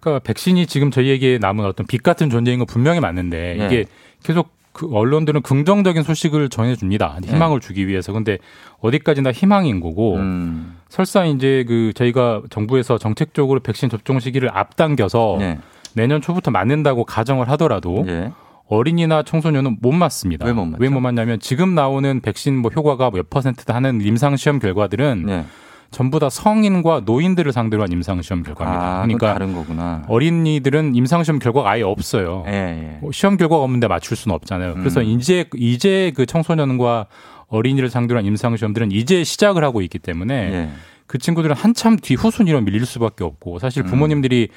[0.00, 3.66] 그러니까 백신이 지금 저희에게 남은 어떤 빛 같은 존재인 건 분명히 맞는데 네.
[3.66, 3.84] 이게
[4.22, 7.18] 계속 그 언론들은 긍정적인 소식을 전해줍니다.
[7.24, 8.12] 희망을 주기 위해서.
[8.12, 8.38] 근데
[8.80, 10.76] 어디까지나 희망인 거고 음.
[10.88, 15.58] 설사 이제 그 저희가 정부에서 정책적으로 백신 접종 시기를 앞당겨서 네.
[15.94, 18.32] 내년 초부터 맞는다고 가정을 하더라도 예.
[18.70, 20.46] 어린이나 청소년은 못 맞습니다.
[20.46, 21.00] 왜 못 맞죠?
[21.00, 25.44] 맞냐면 지금 나오는 백신 뭐 효과가 몇 퍼센트다 하는 임상 시험 결과들은 네.
[25.90, 28.80] 전부 다 성인과 노인들을 상대로 한 임상 시험 결과입니다.
[28.80, 30.04] 아, 그러니까 다른 거구나.
[30.06, 32.44] 어린이들은 임상 시험 결과가 아예 없어요.
[32.46, 32.98] 예, 예.
[33.00, 34.74] 뭐 시험 결과가 없는데 맞출 수는 없잖아요.
[34.74, 35.06] 그래서 음.
[35.06, 37.06] 이제 이제 그 청소년과
[37.48, 40.68] 어린이를 상대로 한 임상 시험들은 이제 시작을 하고 있기 때문에 예.
[41.08, 44.48] 그 친구들은 한참 뒤 후순위로 밀릴 수밖에 없고 사실 부모님들이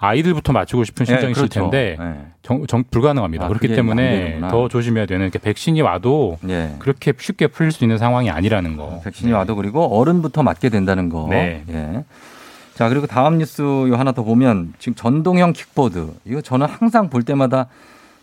[0.00, 1.48] 아이들부터 맞추고 싶은 예, 심정이 있을 음.
[1.48, 1.60] 그렇죠.
[1.70, 2.26] 텐데 예.
[2.42, 3.44] 정, 정- 불가능합니다.
[3.44, 4.40] 아, 그렇기 때문에.
[4.48, 6.74] 더 조심해야 되는 그러니까 백신이 와도 예.
[6.78, 9.00] 그렇게 쉽게 풀릴 수 있는 상황이 아니라는 거.
[9.04, 11.26] 백신이 와도 그리고 어른부터 맞게 된다는 거.
[11.28, 11.64] 네.
[11.68, 12.04] 예.
[12.74, 16.12] 자, 그리고 다음 뉴스 요 하나 더 보면 지금 전동형 킥보드.
[16.24, 17.66] 이거 저는 항상 볼 때마다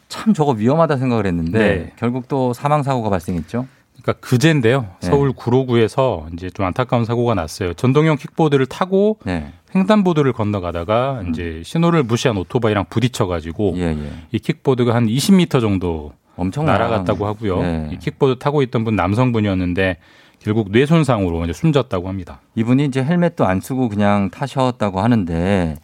[0.07, 1.91] 참 저거 위험하다 생각을 했는데 네.
[1.97, 3.67] 결국 또 사망 사고가 발생했죠.
[4.05, 4.81] 그러니까 그제인데요.
[5.01, 5.07] 네.
[5.07, 7.73] 서울 구로구에서 이제 좀 안타까운 사고가 났어요.
[7.73, 9.51] 전동형 킥보드를 타고 네.
[9.75, 14.11] 횡단보도를 건너가다가 이제 신호를 무시한 오토바이랑 부딪혀가지고 예, 예.
[14.31, 17.61] 이 킥보드가 한 20m 정도 엄청 날아갔다고 하고요.
[17.61, 17.89] 네.
[17.93, 19.97] 이 킥보드 타고 있던 분 남성분이었는데
[20.39, 22.41] 결국 뇌 손상으로 이제 숨졌다고 합니다.
[22.53, 25.77] 이분이 이제 헬멧도 안 쓰고 그냥 타셨다고 하는데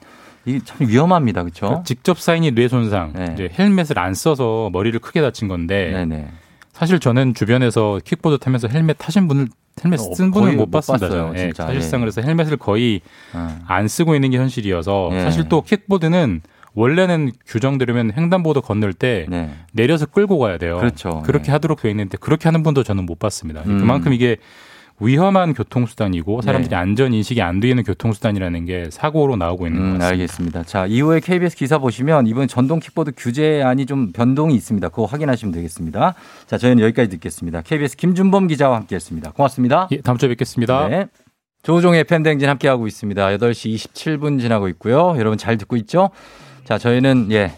[0.46, 1.42] 이게 참 위험합니다.
[1.42, 1.66] 그렇죠?
[1.66, 3.32] 그러니까 직접 사인이 뇌 손상, 네.
[3.34, 6.28] 이제 헬멧을 안 써서 머리를 크게 다친 건데 네, 네.
[6.82, 9.50] 사실 저는 주변에서 킥보드 타면서 헬멧 타신 분을
[9.84, 11.10] 헬멧 어, 쓴 거의 분을 못 못 봤습니다.
[11.10, 11.32] 봤어요.
[11.36, 11.52] 예.
[11.56, 12.06] 사실상 예.
[12.06, 13.02] 그래서 헬멧을 거의
[13.36, 13.56] 어.
[13.68, 15.20] 안 쓰고 있는 게 현실이어서 예.
[15.22, 16.42] 사실 또 킥보드는
[16.74, 19.28] 원래는 규정대로면 횡단보도 건널 때
[19.74, 20.74] 내려서 끌고 가야 돼요.
[20.78, 20.80] 네.
[20.80, 21.22] 그렇죠.
[21.24, 23.62] 그렇게 하도록 되어 있는데 그렇게 하는 분도 저는 못 봤습니다.
[23.68, 23.78] 음.
[23.78, 24.38] 그만큼 이게
[25.02, 26.76] 위험한 교통수단이고 사람들이 네.
[26.76, 30.08] 안전 인식이 안 되는 교통수단이라는 게 사고로 나오고 있는 것 음, 같습니다.
[30.08, 30.64] 알겠습니다.
[30.64, 34.90] 자, 이후에 KBS 기사 보시면 이번 전동 킥보드 규제안이 좀 변동이 있습니다.
[34.90, 36.14] 그거 확인하시면 되겠습니다.
[36.46, 37.62] 자, 저희는 여기까지 듣겠습니다.
[37.62, 39.32] KBS 김준범 기자와 함께 했습니다.
[39.32, 39.88] 고맙습니다.
[39.92, 40.88] 예, 다음 주에 뵙겠습니다.
[40.88, 41.08] 네.
[41.64, 43.28] 조종의 팬댕진 함께하고 있습니다.
[43.38, 45.16] 8시 27분 지나고 있고요.
[45.18, 46.10] 여러분 잘 듣고 있죠?
[46.64, 47.52] 자, 저희는 예.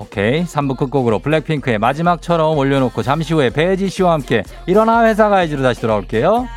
[0.00, 0.44] 오케이.
[0.44, 6.48] 3부 끝곡으로 블랙핑크의 마지막처럼 올려놓고 잠시 후에 배지 씨와 함께 일어나 회사 가야지로 다시 돌아올게요.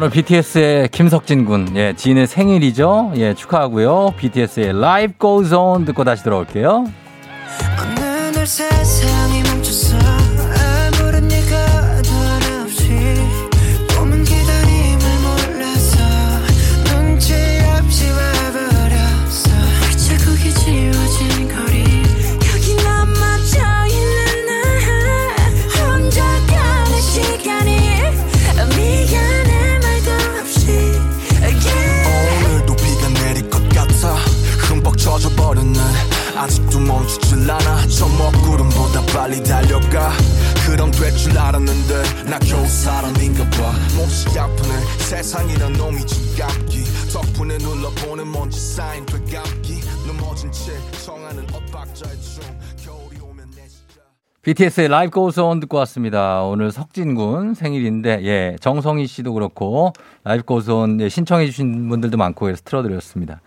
[0.00, 3.12] 오늘 BTS의 김석진 군, 예, 지인의 생일이죠.
[3.16, 4.14] 예, 축하하고요.
[4.16, 6.86] BTS의 Life Goes On 듣고 다시 돌아올게요.
[37.50, 40.10] 않아 저 먹구름보다 빨리 달려가.
[40.66, 43.72] 그럼 될 줄 알았는데 나 겨우 사람인가 봐.
[43.96, 44.80] 몹시 아프네.
[44.98, 46.84] 세상이란 놈이 지갑기.
[47.12, 49.80] 덕분에 눌러보는 먼지 쌓인 되감기.
[50.06, 50.72] 넘어진 채
[51.04, 52.60] 청하는 엇박자의 춤.
[54.42, 56.42] BTS의 Life Goes On 듣고 왔습니다.
[56.44, 59.92] 오늘 석진 군 생일인데, 예, 정성희 씨도 그렇고,
[60.24, 63.42] Life Goes On 예, 신청해 주신 분들도 많고, 그래서 틀어드렸습니다.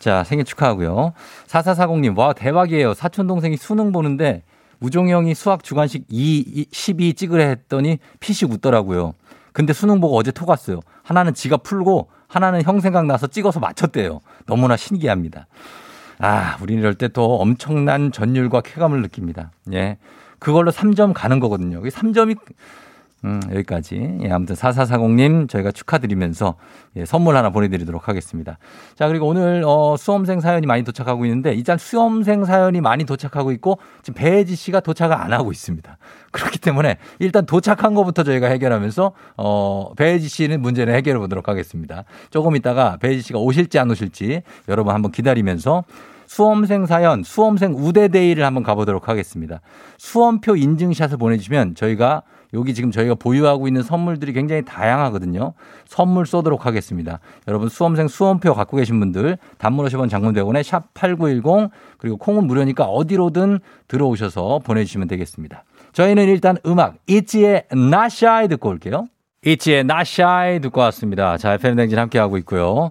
[0.00, 1.12] 자, 생일 축하하고요.
[1.46, 2.94] 4440님, 와, 대박이에요.
[2.94, 4.42] 사촌동생이 수능 보는데,
[4.80, 9.12] 우종이 형이 수학 주관식 2, 12 찍으래 했더니 피식 웃더라고요.
[9.52, 10.80] 근데 수능 보고 어제 톡 왔어요.
[11.02, 14.20] 하나는 지가 풀고, 하나는 형 생각나서 찍어서 맞췄대요.
[14.46, 15.46] 너무나 신기합니다.
[16.18, 19.50] 아, 우리 이럴 때 또 엄청난 전율과 쾌감을 느낍니다.
[19.74, 19.98] 예.
[20.38, 21.76] 그걸로 3점 가는 거거든요.
[21.76, 22.38] 여기 3점이,
[23.24, 24.18] 음, 여기까지.
[24.22, 26.54] 예, 아무튼 4440님 저희가 축하드리면서
[26.96, 28.58] 예, 선물 하나 보내드리도록 하겠습니다.
[28.94, 33.78] 자, 그리고 오늘, 어, 수험생 사연이 많이 도착하고 있는데, 일단 수험생 사연이 많이 도착하고 있고,
[34.02, 35.98] 지금 배혜지 씨가 도착을 안 하고 있습니다.
[36.32, 42.04] 그렇기 때문에 일단 도착한 것부터 저희가 해결하면서, 어, 배혜지 씨는 문제를 해결해 보도록 하겠습니다.
[42.30, 45.84] 조금 있다가 배혜지 씨가 오실지 안 오실지 여러분 한번 기다리면서
[46.30, 49.60] 수험생 사연, 수험생 우대데이를 한번 가보도록 하겠습니다.
[49.98, 52.22] 수험표 인증샷을 보내주시면 저희가
[52.54, 55.54] 여기 지금 저희가 보유하고 있는 선물들이 굉장히 다양하거든요.
[55.86, 57.20] 선물 쏘도록 하겠습니다.
[57.48, 62.84] 여러분 수험생 수험표 갖고 계신 분들 단문 50원 장문 100원에 샵 8910 그리고 콩은 무료니까
[62.84, 65.64] 어디로든 들어오셔서 보내주시면 되겠습니다.
[65.92, 69.06] 저희는 일단 음악 이치의 나샤이 듣고 올게요.
[69.44, 71.36] 이치의 나샤이 듣고 왔습니다.
[71.38, 72.90] 자, FM댕진 함께하고 있고요.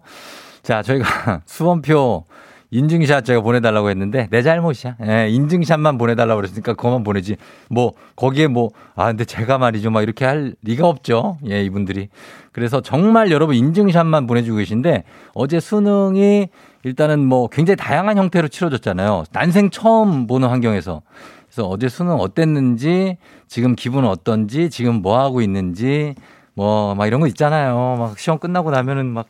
[0.63, 2.25] 자, 저희가 수험표
[2.71, 4.97] 인증샷 제가 보내달라고 했는데 내 잘못이야.
[5.05, 7.37] 예, 인증샷만 보내달라고 그랬으니까 그것만 보내지.
[7.69, 11.37] 뭐 거기에 뭐 아 근데 제가 말이죠 막 이렇게 할 리가 없죠.
[11.49, 12.09] 예, 이분들이.
[12.51, 15.03] 그래서 정말 여러분 인증샷만 보내주고 계신데
[15.33, 16.49] 어제 수능이
[16.83, 19.23] 일단은 뭐 굉장히 다양한 형태로 치러졌잖아요.
[19.31, 21.01] 난생 처음 보는 환경에서.
[21.47, 23.17] 그래서 어제 수능 어땠는지
[23.47, 26.13] 지금 기분은 어떤지 지금 뭐 하고 있는지
[26.53, 27.95] 뭐 막 이런 거 있잖아요.
[27.97, 29.27] 막 시험 끝나고 나면은 막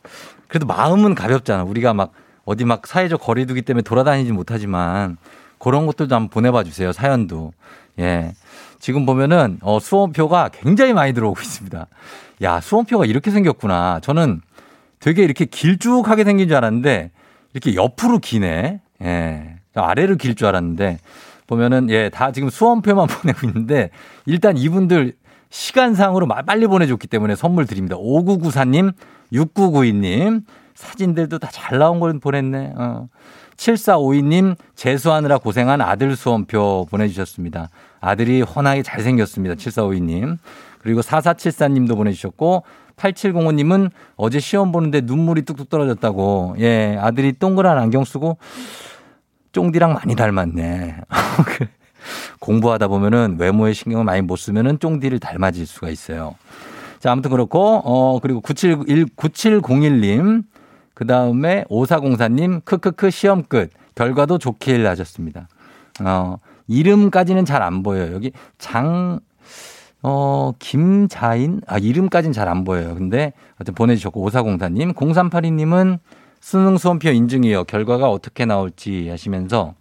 [0.48, 1.64] 그래도 마음은 가볍잖아.
[1.64, 2.12] 우리가 막
[2.50, 5.16] 어디 막 사회적 거리두기 때문에 돌아다니지 못하지만
[5.58, 6.90] 그런 것들도 한번 보내봐 주세요.
[6.90, 7.52] 사연도.
[8.00, 8.32] 예.
[8.80, 11.86] 지금 보면은 어, 수험표가 굉장히 많이 들어오고 있습니다.
[12.42, 14.00] 야, 수험표가 이렇게 생겼구나.
[14.02, 14.40] 저는
[14.98, 17.12] 되게 이렇게 길쭉하게 생긴 줄 알았는데
[17.54, 18.80] 이렇게 옆으로 기네.
[19.02, 19.56] 예.
[19.74, 20.98] 아래로 길 줄 알았는데
[21.46, 23.90] 보면은 예, 다 지금 수험표만 보내고 있는데
[24.26, 25.12] 일단 이분들
[25.50, 27.96] 시간상으로 마- 빨리 보내줬기 때문에 선물 드립니다.
[27.96, 28.92] 5994님,
[29.32, 30.42] 6992님,
[30.80, 32.72] 사진들도 다 잘 나온 걸 보냈네.
[32.76, 33.08] 어.
[33.56, 37.68] 7452님, 재수하느라 고생한 아들 수험표 보내주셨습니다.
[38.00, 39.56] 아들이 헌하게 잘생겼습니다.
[39.56, 40.38] 7452님.
[40.78, 42.64] 그리고 4474님도 보내주셨고,
[42.96, 46.56] 8705님은 어제 시험 보는데 눈물이 뚝뚝 떨어졌다고.
[46.60, 48.38] 예, 아들이 동그란 안경 쓰고,
[49.52, 50.96] 쫑디랑 많이 닮았네.
[52.40, 56.36] 공부하다 보면은 외모에 신경을 많이 못 쓰면은 쫑디를 닮아질 수가 있어요.
[56.98, 60.44] 자, 아무튼 그렇고, 어, 그리고 971, 9701님,
[61.00, 63.70] 그 다음에 5404님, 크크크 시험 끝.
[63.94, 65.48] 결과도 좋길 하셨습니다.
[66.04, 66.36] 어,
[66.68, 68.12] 이름까지는 잘 안 보여요.
[68.12, 69.18] 여기 장,
[70.02, 71.62] 어, 김자인?
[71.66, 72.94] 아, 이름까지는 잘안 보여요.
[72.94, 76.00] 근데, 하여튼 보내주셨고, 5404님, 0382님은
[76.38, 77.64] 수능 수험표 인증이요.
[77.64, 79.72] 결과가 어떻게 나올지 하시면서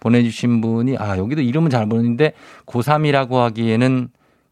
[0.00, 2.34] 보내주신 분이, 아, 여기도 이름은 잘 모르는데,
[2.66, 4.10] 고3이라고 하기에는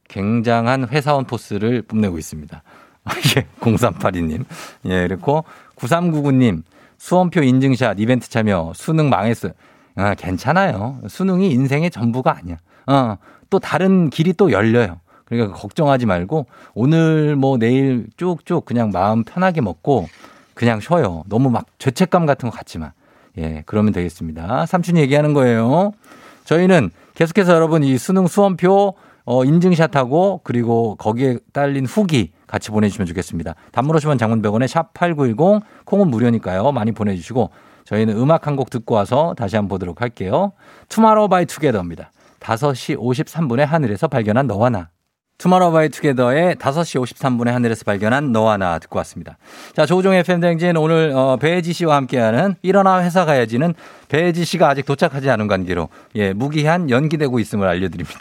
[0.08, 2.62] 굉장한 회사원 포스를 뽐내고 있습니다.
[3.36, 4.44] 예, 0382님.
[4.86, 5.44] 예, 그리고
[5.76, 6.62] 9399님,
[6.98, 9.52] 수험표 인증샷 이벤트 참여, 수능 망했어요.
[9.96, 11.00] 아, 괜찮아요.
[11.08, 12.56] 수능이 인생의 전부가 아니야.
[12.86, 13.16] 어,
[13.50, 15.00] 또 다른 길이 또 열려요.
[15.24, 20.08] 그러니까 걱정하지 말고 오늘 뭐 내일 쭉쭉 그냥 마음 편하게 먹고
[20.54, 21.24] 그냥 쉬어요.
[21.28, 22.92] 너무 막 죄책감 같은 거 마.
[23.38, 24.66] 예, 그러면 되겠습니다.
[24.66, 25.92] 삼촌이 얘기하는 거예요.
[26.44, 33.54] 저희는 계속해서 여러분 이 수능 수험표 어, 인증샷하고 그리고 거기에 딸린 후기 같이 보내주시면 좋겠습니다.
[33.72, 36.72] 단문 50원 장문 100원에 샵8910 콩은 무료니까요.
[36.72, 37.50] 많이 보내주시고
[37.84, 40.52] 저희는 음악 한 곡 듣고 와서 다시 한번 보도록 할게요.
[40.88, 42.10] 투마로우 바이 투게더입니다.
[42.40, 44.88] 5시 53분에 하늘에서 발견한 너와 나.
[45.38, 49.36] 투마로우 바이 투게더의 5시 53분에 하늘에서 발견한 너와 나 듣고 왔습니다.
[49.74, 53.74] 자, 조우종의 팬댕진 오늘 어, 배혜지 씨와 함께하는 일어나 회사 가야지는
[54.08, 58.18] 배혜지 씨가 아직 도착하지 않은 관계로 예, 무기한 연기되고 있음을 알려드립니다.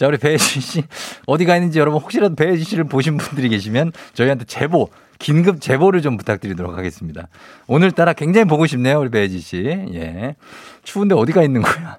[0.00, 0.82] 자, 우리 배혜지 씨
[1.26, 4.88] 어디 가 있는지 여러분 혹시라도 배혜지 씨를 보신 분들이 계시면 저희한테 제보
[5.18, 7.28] 긴급 제보를 좀 부탁드리도록 하겠습니다.
[7.66, 9.58] 오늘따라 굉장히 보고 싶네요, 우리 배혜지 씨.
[9.92, 10.36] 예.
[10.84, 11.98] 추운데 어디가 있는 거야?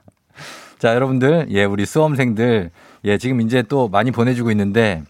[0.79, 2.71] 자, 여러분들, 예, 우리 수험생들,
[3.05, 5.03] 예, 지금 이제 또 많이 보내주고 있는데,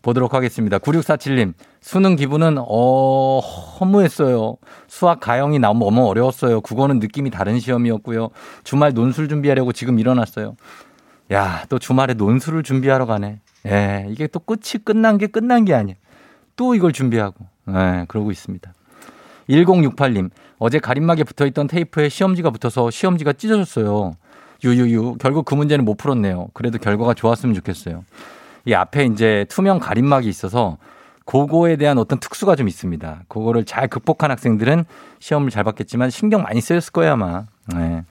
[0.00, 0.78] 보도록 하겠습니다.
[0.78, 4.56] 9647님, 수능 기분은, 어, 허무했어요.
[4.88, 6.62] 수학 가형이 너무 어려웠어요.
[6.62, 8.30] 국어는 느낌이 다른 시험이었고요.
[8.64, 10.56] 주말 논술 준비하려고 지금 일어났어요.
[11.32, 13.40] 야, 또 주말에 논술을 준비하러 가네.
[13.66, 15.96] 예, 이게 또 끝이 끝난 게 끝난 게 아니에요.
[16.56, 18.72] 또 이걸 준비하고, 예, 그러고 있습니다.
[19.48, 24.16] 1068님, 어제 가림막에 붙어 있던 테이프에 시험지가 붙어서 시험지가 찢어졌어요.
[24.62, 25.16] 유유유.
[25.18, 26.48] 결국 그 문제는 못 풀었네요.
[26.52, 28.04] 그래도 결과가 좋았으면 좋겠어요.
[28.66, 30.76] 이 앞에 이제 투명 가림막이 있어서
[31.24, 33.22] 그거에 대한 어떤 특수가 좀 있습니다.
[33.28, 34.84] 그거를 잘 극복한 학생들은
[35.20, 37.46] 시험을 잘 봤겠지만 신경 많이 쓰였을 거예요, 아마.
[37.74, 38.04] 네.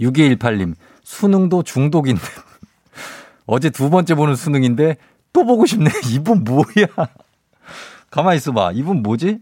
[0.00, 0.74] 6218님,
[1.14, 2.22] 수능도 중독인 듯.
[3.46, 4.96] 어제 두 번째 보는 수능인데
[5.32, 5.90] 또 보고 싶네.
[6.12, 6.86] 이분 뭐야?
[8.10, 8.70] 가만히 있어봐.
[8.74, 9.40] 이분 뭐지?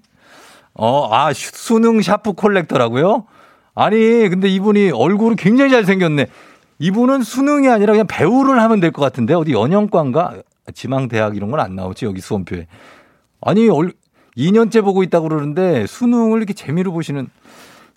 [0.72, 3.26] 어, 아, 슈- 수능 샤프 콜렉터라고요?
[3.74, 3.96] 아니,
[4.30, 6.26] 근데 이분이 얼굴이 굉장히 잘생겼네.
[6.78, 10.36] 이분은 수능이 아니라 그냥 배우를 하면 될 것 같은데 어디 연영과인가
[10.72, 12.66] 지망대학 이런 건 안 나오지 여기 수험표에.
[13.42, 13.92] 아니 얼
[14.36, 17.28] 2년째 보고 있다고 그러는데 수능을 이렇게 재미로 보시는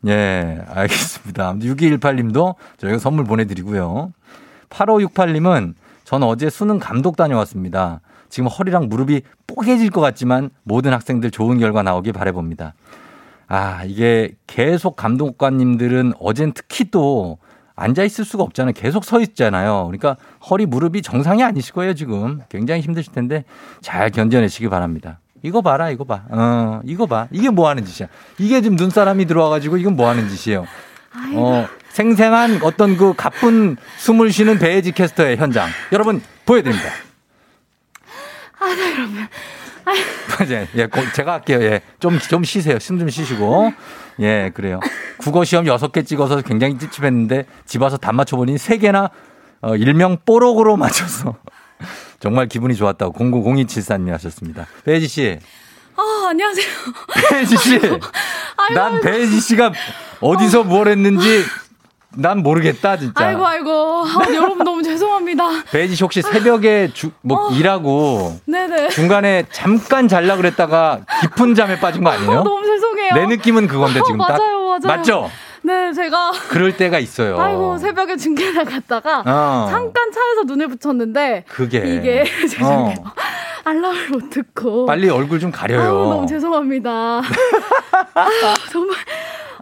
[0.08, 1.54] 예, 알겠습니다.
[1.56, 4.12] 6218님도 저희가 선물 보내드리고요.
[4.70, 8.02] 8568님은 전 어제 수능 감독 다녀왔습니다.
[8.30, 12.74] 지금 허리랑 무릎이 뽀개질 것 같지만 모든 학생들 좋은 결과 나오길 바라봅니다.
[13.48, 17.38] 아, 이게 계속 감독관님들은 어젠 특히 또
[17.76, 18.74] 앉아 있을 수가 없잖아요.
[18.74, 19.86] 계속 서 있잖아요.
[19.88, 20.16] 그러니까
[20.50, 22.42] 허리 무릎이 정상이 아니실 거예요, 지금.
[22.50, 23.44] 굉장히 힘드실 텐데
[23.82, 25.20] 잘 견뎌내시기 바랍니다.
[25.44, 26.24] 이거 봐라, 이거 봐.
[26.30, 27.28] 어, 이거 봐.
[27.32, 28.08] 이게 뭐 하는 짓이야.
[28.38, 30.66] 이게 지금 눈사람이 들어와가지고 이건 뭐 하는 짓이에요.
[31.36, 35.68] 어, 생생한 어떤 그 가쁜 숨을 쉬는 배혜지 캐스터의 현장.
[35.92, 36.90] 여러분, 보여드립니다.
[38.60, 39.28] 아, 네, 여러분.
[40.40, 40.68] 맞아요.
[40.76, 41.60] 예, 고- 제가 할게요.
[41.64, 41.82] 예.
[42.00, 42.78] 좀, 좀 쉬세요.
[42.80, 43.74] 숨 좀 쉬시고.
[44.20, 44.80] 예, 그래요.
[45.18, 49.10] 국어 시험 여섯 개 찍어서 굉장히 찝찝했는데 집 와서 다 맞춰보니 세 개나
[49.62, 51.36] 어, 일명 뽀록으로 맞춰서
[52.22, 54.68] 정말 기분이 좋았다고 090274님이 하셨습니다.
[54.86, 55.40] 배혜지 씨.
[55.96, 56.66] 아, 안녕하세요.
[57.30, 57.80] 배혜지 씨.
[58.76, 59.74] 난 배혜지 씨가
[60.22, 61.44] 어디서 뭘 했는지
[62.16, 63.26] 난 모르겠다, 진짜.
[63.26, 64.06] 아이고, 아이고.
[64.06, 65.64] 아, 여러분 너무 죄송합니다.
[65.72, 68.90] 배혜지 씨 혹시 새벽에 주, 뭐 일하고 네네.
[68.90, 72.32] 중간에 잠깐 잘라 그랬다가 깊은 잠에 빠진 거 아니에요?
[72.42, 73.14] 아, 너무 죄송해요.
[73.16, 74.80] 내 느낌은 그건데 지금 딱 맞아요, 맞아요.
[74.84, 75.32] 맞죠?
[75.64, 76.32] 네, 제가.
[76.50, 77.40] 그럴 때가 있어요.
[77.40, 79.68] 아이고, 새벽에 중계 나갔다가 어.
[79.70, 82.96] 잠깐 차에서 눈을 붙였는데 그게 이게 죄송해요.
[83.06, 83.12] 어,
[83.64, 85.82] 알람을 못 듣고 빨리 얼굴 좀 가려요.
[85.82, 86.90] 아우, 너무 죄송합니다.
[88.16, 88.30] 아,
[88.72, 88.98] 정말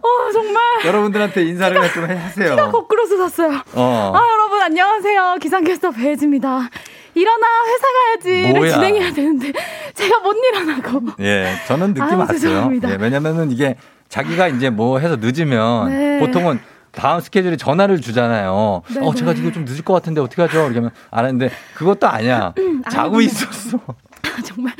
[0.02, 2.50] 어 정말 여러분들한테 인사를 좀 하세요.
[2.50, 3.60] 키가 거꾸로 쏟았어요.
[3.74, 4.12] 어.
[4.14, 6.70] 아 여러분 안녕하세요 기상캐스터 배혜지입니다.
[7.14, 8.72] 일어나 회사 가야지를 뭐야.
[8.72, 9.52] 진행해야 되는데
[9.94, 12.38] 제가 못 일어나고 예, 저는 느낌 아유, 왔어요.
[12.38, 12.90] 죄송합니다.
[12.92, 13.76] 예, 왜냐면은 이게
[14.10, 16.18] 자기가 이제 뭐 해서 늦으면 네.
[16.18, 18.82] 보통은 다음 스케줄에 전화를 주잖아요.
[18.92, 19.36] 네, 어, 제가 네.
[19.36, 20.68] 지금 좀 늦을 것 같은데 어떻게 하죠?
[20.70, 22.52] 이러면 안 하는데 그것도 아니야.
[22.58, 23.78] 음, 자고 아유, 있었어.
[24.44, 24.74] 정말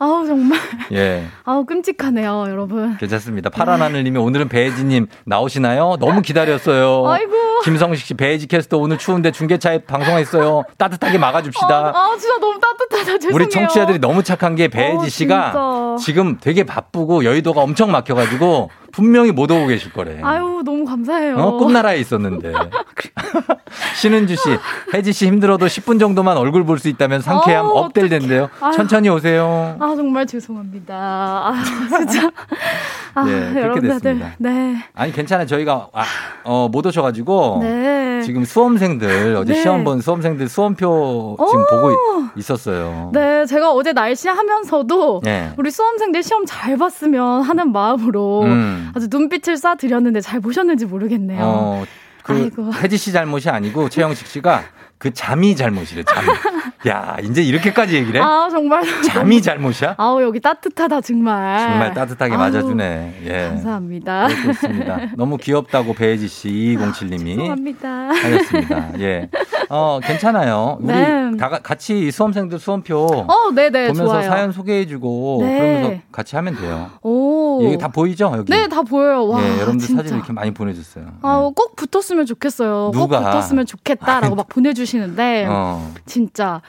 [0.00, 0.58] 아우 정말
[0.92, 1.24] 예.
[1.44, 2.96] 아우 끔찍하네요, 여러분.
[2.98, 3.50] 괜찮습니다.
[3.50, 5.96] 파란 하늘님이 오늘은 배혜지님 나오시나요?
[5.98, 7.06] 너무 기다렸어요.
[7.08, 7.32] 아이고.
[7.64, 10.62] 김성식 씨, 배혜지 캐스터 오늘 추운데 중계차에 방송했어요.
[10.76, 11.68] 따뜻하게 막아줍시다.
[11.68, 13.18] 아, 아, 진짜 너무 따뜻하다.
[13.18, 13.34] 죄송해요.
[13.34, 15.96] 우리 청취자들이 너무 착한 게 배혜지 어, 씨가 진짜.
[16.06, 20.20] 지금 되게 바쁘고 여의도가 엄청 막혀가지고 분명히 못 오고 계실 거래.
[20.22, 21.36] 아유 너무 감사해요.
[21.36, 22.52] 어, 꿈나라에 있었는데.
[23.96, 24.42] 신은주 씨,
[24.94, 28.48] 혜지 씨 힘들어도 10분 정도만 얼굴 볼 수 있다면 상쾌함 어, 업될 텐데요.
[28.60, 28.72] 아유.
[28.72, 29.76] 천천히 오세요.
[29.80, 30.94] 아 정말 죄송합니다.
[30.94, 31.54] 아
[31.88, 32.30] 진짜.
[33.14, 34.32] 아 예, 그렇게 됐습니다.
[34.38, 34.76] 네.
[34.94, 35.46] 아니 괜찮아요.
[35.46, 36.04] 저희가 아,
[36.44, 38.22] 어, 못 오셔가지고 네.
[38.24, 39.60] 지금 수험생들 어제 네.
[39.62, 41.96] 시험 본 수험생들 수험표 지금 보고 있-
[42.38, 43.10] 있었어요.
[43.12, 45.52] 네, 제가 어제 날씨 하면서도 네.
[45.56, 48.87] 우리 수험생들 시험 잘 봤으면 하는 마음으로 음.
[48.94, 51.40] 아주 눈빛을 쏴드렸는데 잘 보셨는지 모르겠네요.
[51.42, 51.84] 어,
[52.22, 52.72] 그 아이고.
[52.72, 54.62] 혜지 씨 잘못이 아니고 최영식 씨가
[54.98, 56.02] 그 잠이 잘못이래.
[56.02, 56.24] 잠.
[56.88, 58.24] 야 이제 이렇게까지 얘기를 해?
[58.24, 59.94] 아 정말 잠이 잘못이야?
[59.96, 61.58] 아우 여기 따뜻하다 정말.
[61.58, 63.20] 정말 따뜻하게 아우, 맞아주네.
[63.24, 63.48] 예.
[63.48, 64.26] 감사합니다.
[64.28, 65.00] 그렇고 있습니다.
[65.16, 67.88] 너무 귀엽다고 배혜지 씨 2207님이 죄송합니다.
[68.10, 68.90] 하셨습니다.
[69.00, 69.28] 예.
[69.70, 70.78] 어, 괜찮아요.
[70.80, 71.30] 우리 네.
[71.38, 74.28] 다 가- 같이 이 수험생들 수험표 어, 네네 보면서 좋아요.
[74.28, 75.58] 사연 소개해주고 네.
[75.58, 76.90] 그러면서 같이 하면 돼요.
[77.02, 77.27] 오.
[77.62, 78.50] 이게 다 보이죠 여기?
[78.52, 79.26] 네, 다 보여요.
[79.28, 80.02] 와, 예, 여러분들 진짜.
[80.02, 81.04] 사진 이렇게 많이 보내줬어요.
[81.22, 82.90] 아, 꼭 붙었으면 좋겠어요.
[82.92, 83.18] 누가?
[83.20, 85.92] 꼭 붙었으면 좋겠다라고 막 보내주시는데 어.
[86.06, 86.60] 진짜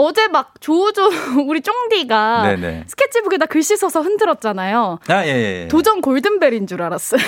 [0.00, 1.10] 어제 막 조우조
[1.48, 2.84] 우리 쫑디가 네네.
[2.86, 5.00] 스케치북에다 글씨 써서 흔들었잖아요.
[5.08, 5.62] 아, 예, 예.
[5.64, 5.68] 예.
[5.68, 7.20] 도전 골든벨인 줄 알았어요.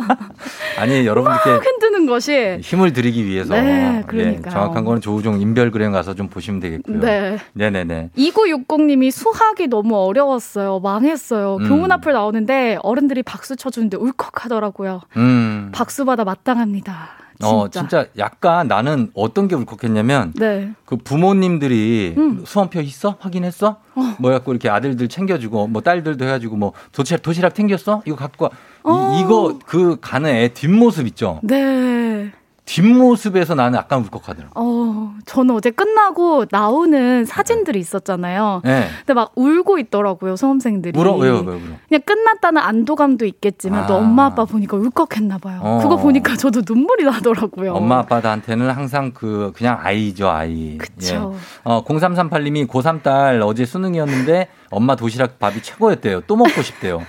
[0.80, 2.56] 아니, 여러분들께 막 흔드는 것이.
[2.62, 3.52] 힘을 드리기 위해서.
[3.52, 4.50] 네, 예, 그러니까요.
[4.50, 7.00] 정확한 거는 조우종 인별그램 가서 좀 보시면 되겠고요.
[7.00, 7.36] 네.
[7.52, 8.12] 네네네.
[8.16, 10.80] 2960님이 수학이 너무 어려웠어요.
[10.80, 11.58] 망했어요.
[11.60, 11.68] 음.
[11.68, 15.02] 교문 앞을 나오는데 어른들이 박수 쳐주는데 울컥하더라고요.
[15.18, 15.70] 음.
[15.74, 17.19] 박수 받아 마땅합니다.
[17.42, 20.72] 어, 진짜 약간 나는 어떤 게 울컥했냐면 네.
[20.84, 22.42] 그 부모님들이 음.
[22.44, 23.16] 수험표 있어?
[23.18, 23.76] 확인했어?
[24.18, 28.02] 뭐 갖고 이렇게 아들들 챙겨주고 뭐 딸들도 해가지고 뭐 도시락 도시락 챙겼어?
[28.04, 28.50] 이거 갖고 와.
[28.82, 29.16] 어.
[29.16, 31.40] 이, 이거 그 가는 애 뒷모습 있죠?
[31.42, 32.32] 네.
[32.70, 34.52] 뒷모습에서 나는 약간 울컥하더라고.
[34.54, 38.62] 어, 저는 어제 끝나고 나오는 사진들이 있었잖아요.
[38.64, 38.88] 네.
[38.98, 40.98] 근데 막 울고 있더라고요, 수험생들이.
[40.98, 41.16] 울어?
[41.16, 41.40] 왜요?
[41.40, 41.58] 왜요?
[41.58, 41.76] 왜요?
[41.88, 43.96] 그냥 끝났다는 안도감도 있겠지만 또 아.
[43.98, 45.60] 엄마 아빠 보니까 울컥했나 봐요.
[45.62, 45.80] 어.
[45.82, 47.72] 그거 보니까 저도 눈물이 나더라고요.
[47.74, 50.78] 엄마 아빠한테는 항상 그 그냥 아이죠 아이.
[50.78, 51.34] 그쵸.
[51.34, 51.38] 예.
[51.64, 56.20] 어 0338님이 고3 딸 어제 수능이었는데 엄마 도시락 밥이 최고였대요.
[56.28, 57.02] 또 먹고 싶대요.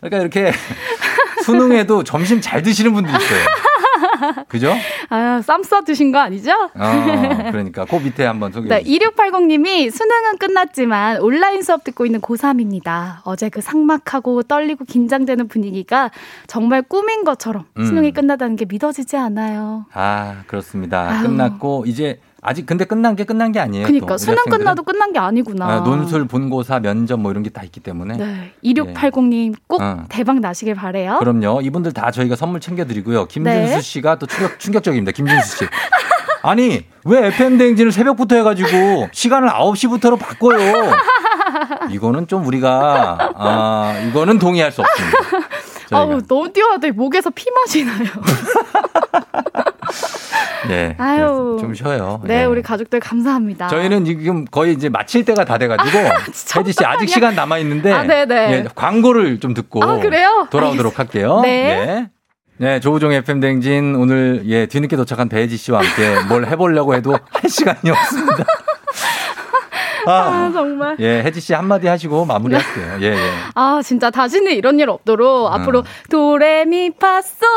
[0.00, 0.52] 그러니까 이렇게
[1.44, 3.46] 수능에도 점심 잘 드시는 분들 있어요.
[4.48, 4.72] 그죠?
[5.10, 6.50] 아, 쌈싸 드신 거 아니죠?
[6.74, 8.98] 어, 그러니까 그 밑에 한번 소개해 네, 주세요.
[8.98, 13.18] 2680님이 수능은 끝났지만 온라인 수업 듣고 있는 고3입니다.
[13.24, 16.10] 어제 그 삭막하고 떨리고 긴장되는 분위기가
[16.46, 17.84] 정말 꿈인 것처럼 음.
[17.84, 19.86] 수능이 끝나다는 게 믿어지지 않아요.
[19.92, 21.08] 아 그렇습니다.
[21.10, 21.22] 아유.
[21.28, 23.86] 끝났고 이제 아직 근데 끝난 게 끝난 게 아니에요.
[23.86, 24.42] 그러니까 수능.
[24.44, 25.66] 끝나도 끝난 게 아니구나.
[25.66, 28.16] 아, 논술, 본고사, 면접 뭐 이런 게 다 있기 때문에.
[28.16, 30.04] 네, 2680님 꼭 어.
[30.08, 31.16] 대박 나시길 바래요.
[31.18, 31.60] 그럼요.
[31.62, 33.26] 이분들 다 저희가 선물 챙겨드리고요.
[33.26, 33.80] 김준수 네.
[33.80, 35.12] 씨가 또 충격, 충격적입니다.
[35.12, 35.64] 김준수 씨.
[36.42, 40.92] 아니, 왜 FM 대행진을 새벽부터 해가지고 시간을 9시부터로 바꿔요?
[41.90, 45.18] 이거는 좀 우리가, 아, 이거는 동의할 수 없습니다.
[45.88, 45.98] 저희가.
[45.98, 48.06] 아우 너무 뛰어야 돼 목에서 피 마시 나요.
[50.70, 50.94] 예.
[50.98, 51.56] 아유.
[51.60, 52.20] 좀 쉬어요.
[52.24, 52.44] 네, 예.
[52.44, 53.68] 우리 가족들 감사합니다.
[53.68, 55.98] 저희는 지금 거의 이제 마칠 때가 다 돼가지고
[56.58, 58.52] 혜지 씨 아직 시간 남아 있는데 아, 네네.
[58.52, 60.46] 예, 광고를 좀 듣고 아, 그래요?
[60.50, 61.40] 돌아오도록 할게요.
[61.42, 61.84] 네.
[61.86, 62.10] 네.
[62.60, 67.48] 네, 조우종 FM 댕진 오늘 예 뒤늦게 도착한 배지 씨와 함께 뭘 해보려고 해도 할
[67.48, 68.44] 시간이 없습니다.
[70.10, 70.96] 아, 아, 정말.
[71.00, 72.98] 예, 혜지 씨 한마디 하시고 마무리할게요.
[73.02, 73.30] 예, 예.
[73.54, 77.48] 아, 진짜 다시는 이런 일 없도록 앞으로 도레미파솔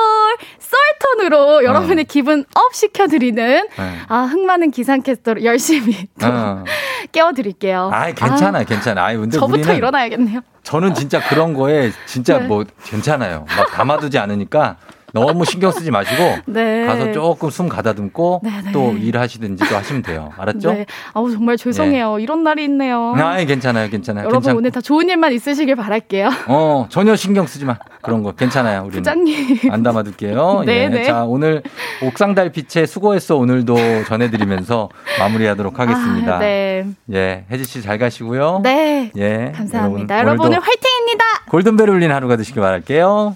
[0.59, 3.95] 솔톤으로 여러분의 기분 up 시켜드리는 네.
[4.07, 6.63] 아, 흥많은 기상캐스터로 열심히 또 어.
[7.11, 7.89] 깨워드릴게요.
[7.93, 9.05] 아, 괜찮아요, 괜찮아요.
[9.05, 10.41] 아이, 근데 저부터 우리는 일어나야겠네요.
[10.63, 12.47] 저는 진짜 그런 거에 진짜 네.
[12.47, 13.45] 뭐 괜찮아요.
[13.57, 14.77] 막 담아두지 않으니까
[15.13, 16.85] 너무 신경 쓰지 마시고 네.
[16.85, 18.71] 가서 조금 숨 가다듬고 네, 네.
[18.71, 20.31] 또 일하시든지 또 하시면 돼요.
[20.37, 20.73] 알았죠?
[20.73, 20.85] 네.
[21.13, 22.19] 아우, 정말 죄송해요.
[22.19, 23.13] 이런 날이 있네요.
[23.17, 24.23] 아, 괜찮아요, 괜찮아요.
[24.25, 24.55] 여러분 괜찮...
[24.57, 26.29] 오늘 다 좋은 일만 있으시길 바랄게요.
[26.47, 27.77] 어, 전혀 신경 쓰지 마.
[28.01, 28.81] 그런 거 괜찮아요.
[28.81, 29.71] 우리는 부장님.
[29.71, 30.63] 안 담아 둘게요.
[30.65, 30.89] 네, 예.
[30.89, 31.03] 네.
[31.03, 31.61] 자, 오늘
[32.03, 33.75] 옥상 달빛에 수고했어 오늘도
[34.07, 34.89] 전해 드리면서
[35.19, 36.35] 마무리하도록 하겠습니다.
[36.35, 36.85] 아, 네.
[37.13, 38.61] 예, 혜지 씨 잘 가시고요.
[38.63, 39.11] 네.
[39.17, 40.15] 예, 감사합니다.
[40.19, 41.25] 여러분, 여러분 오늘 화이팅입니다.
[41.49, 43.33] 골든벨 울린 하루가 되시길 바랄게요.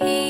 [0.00, 0.27] 힘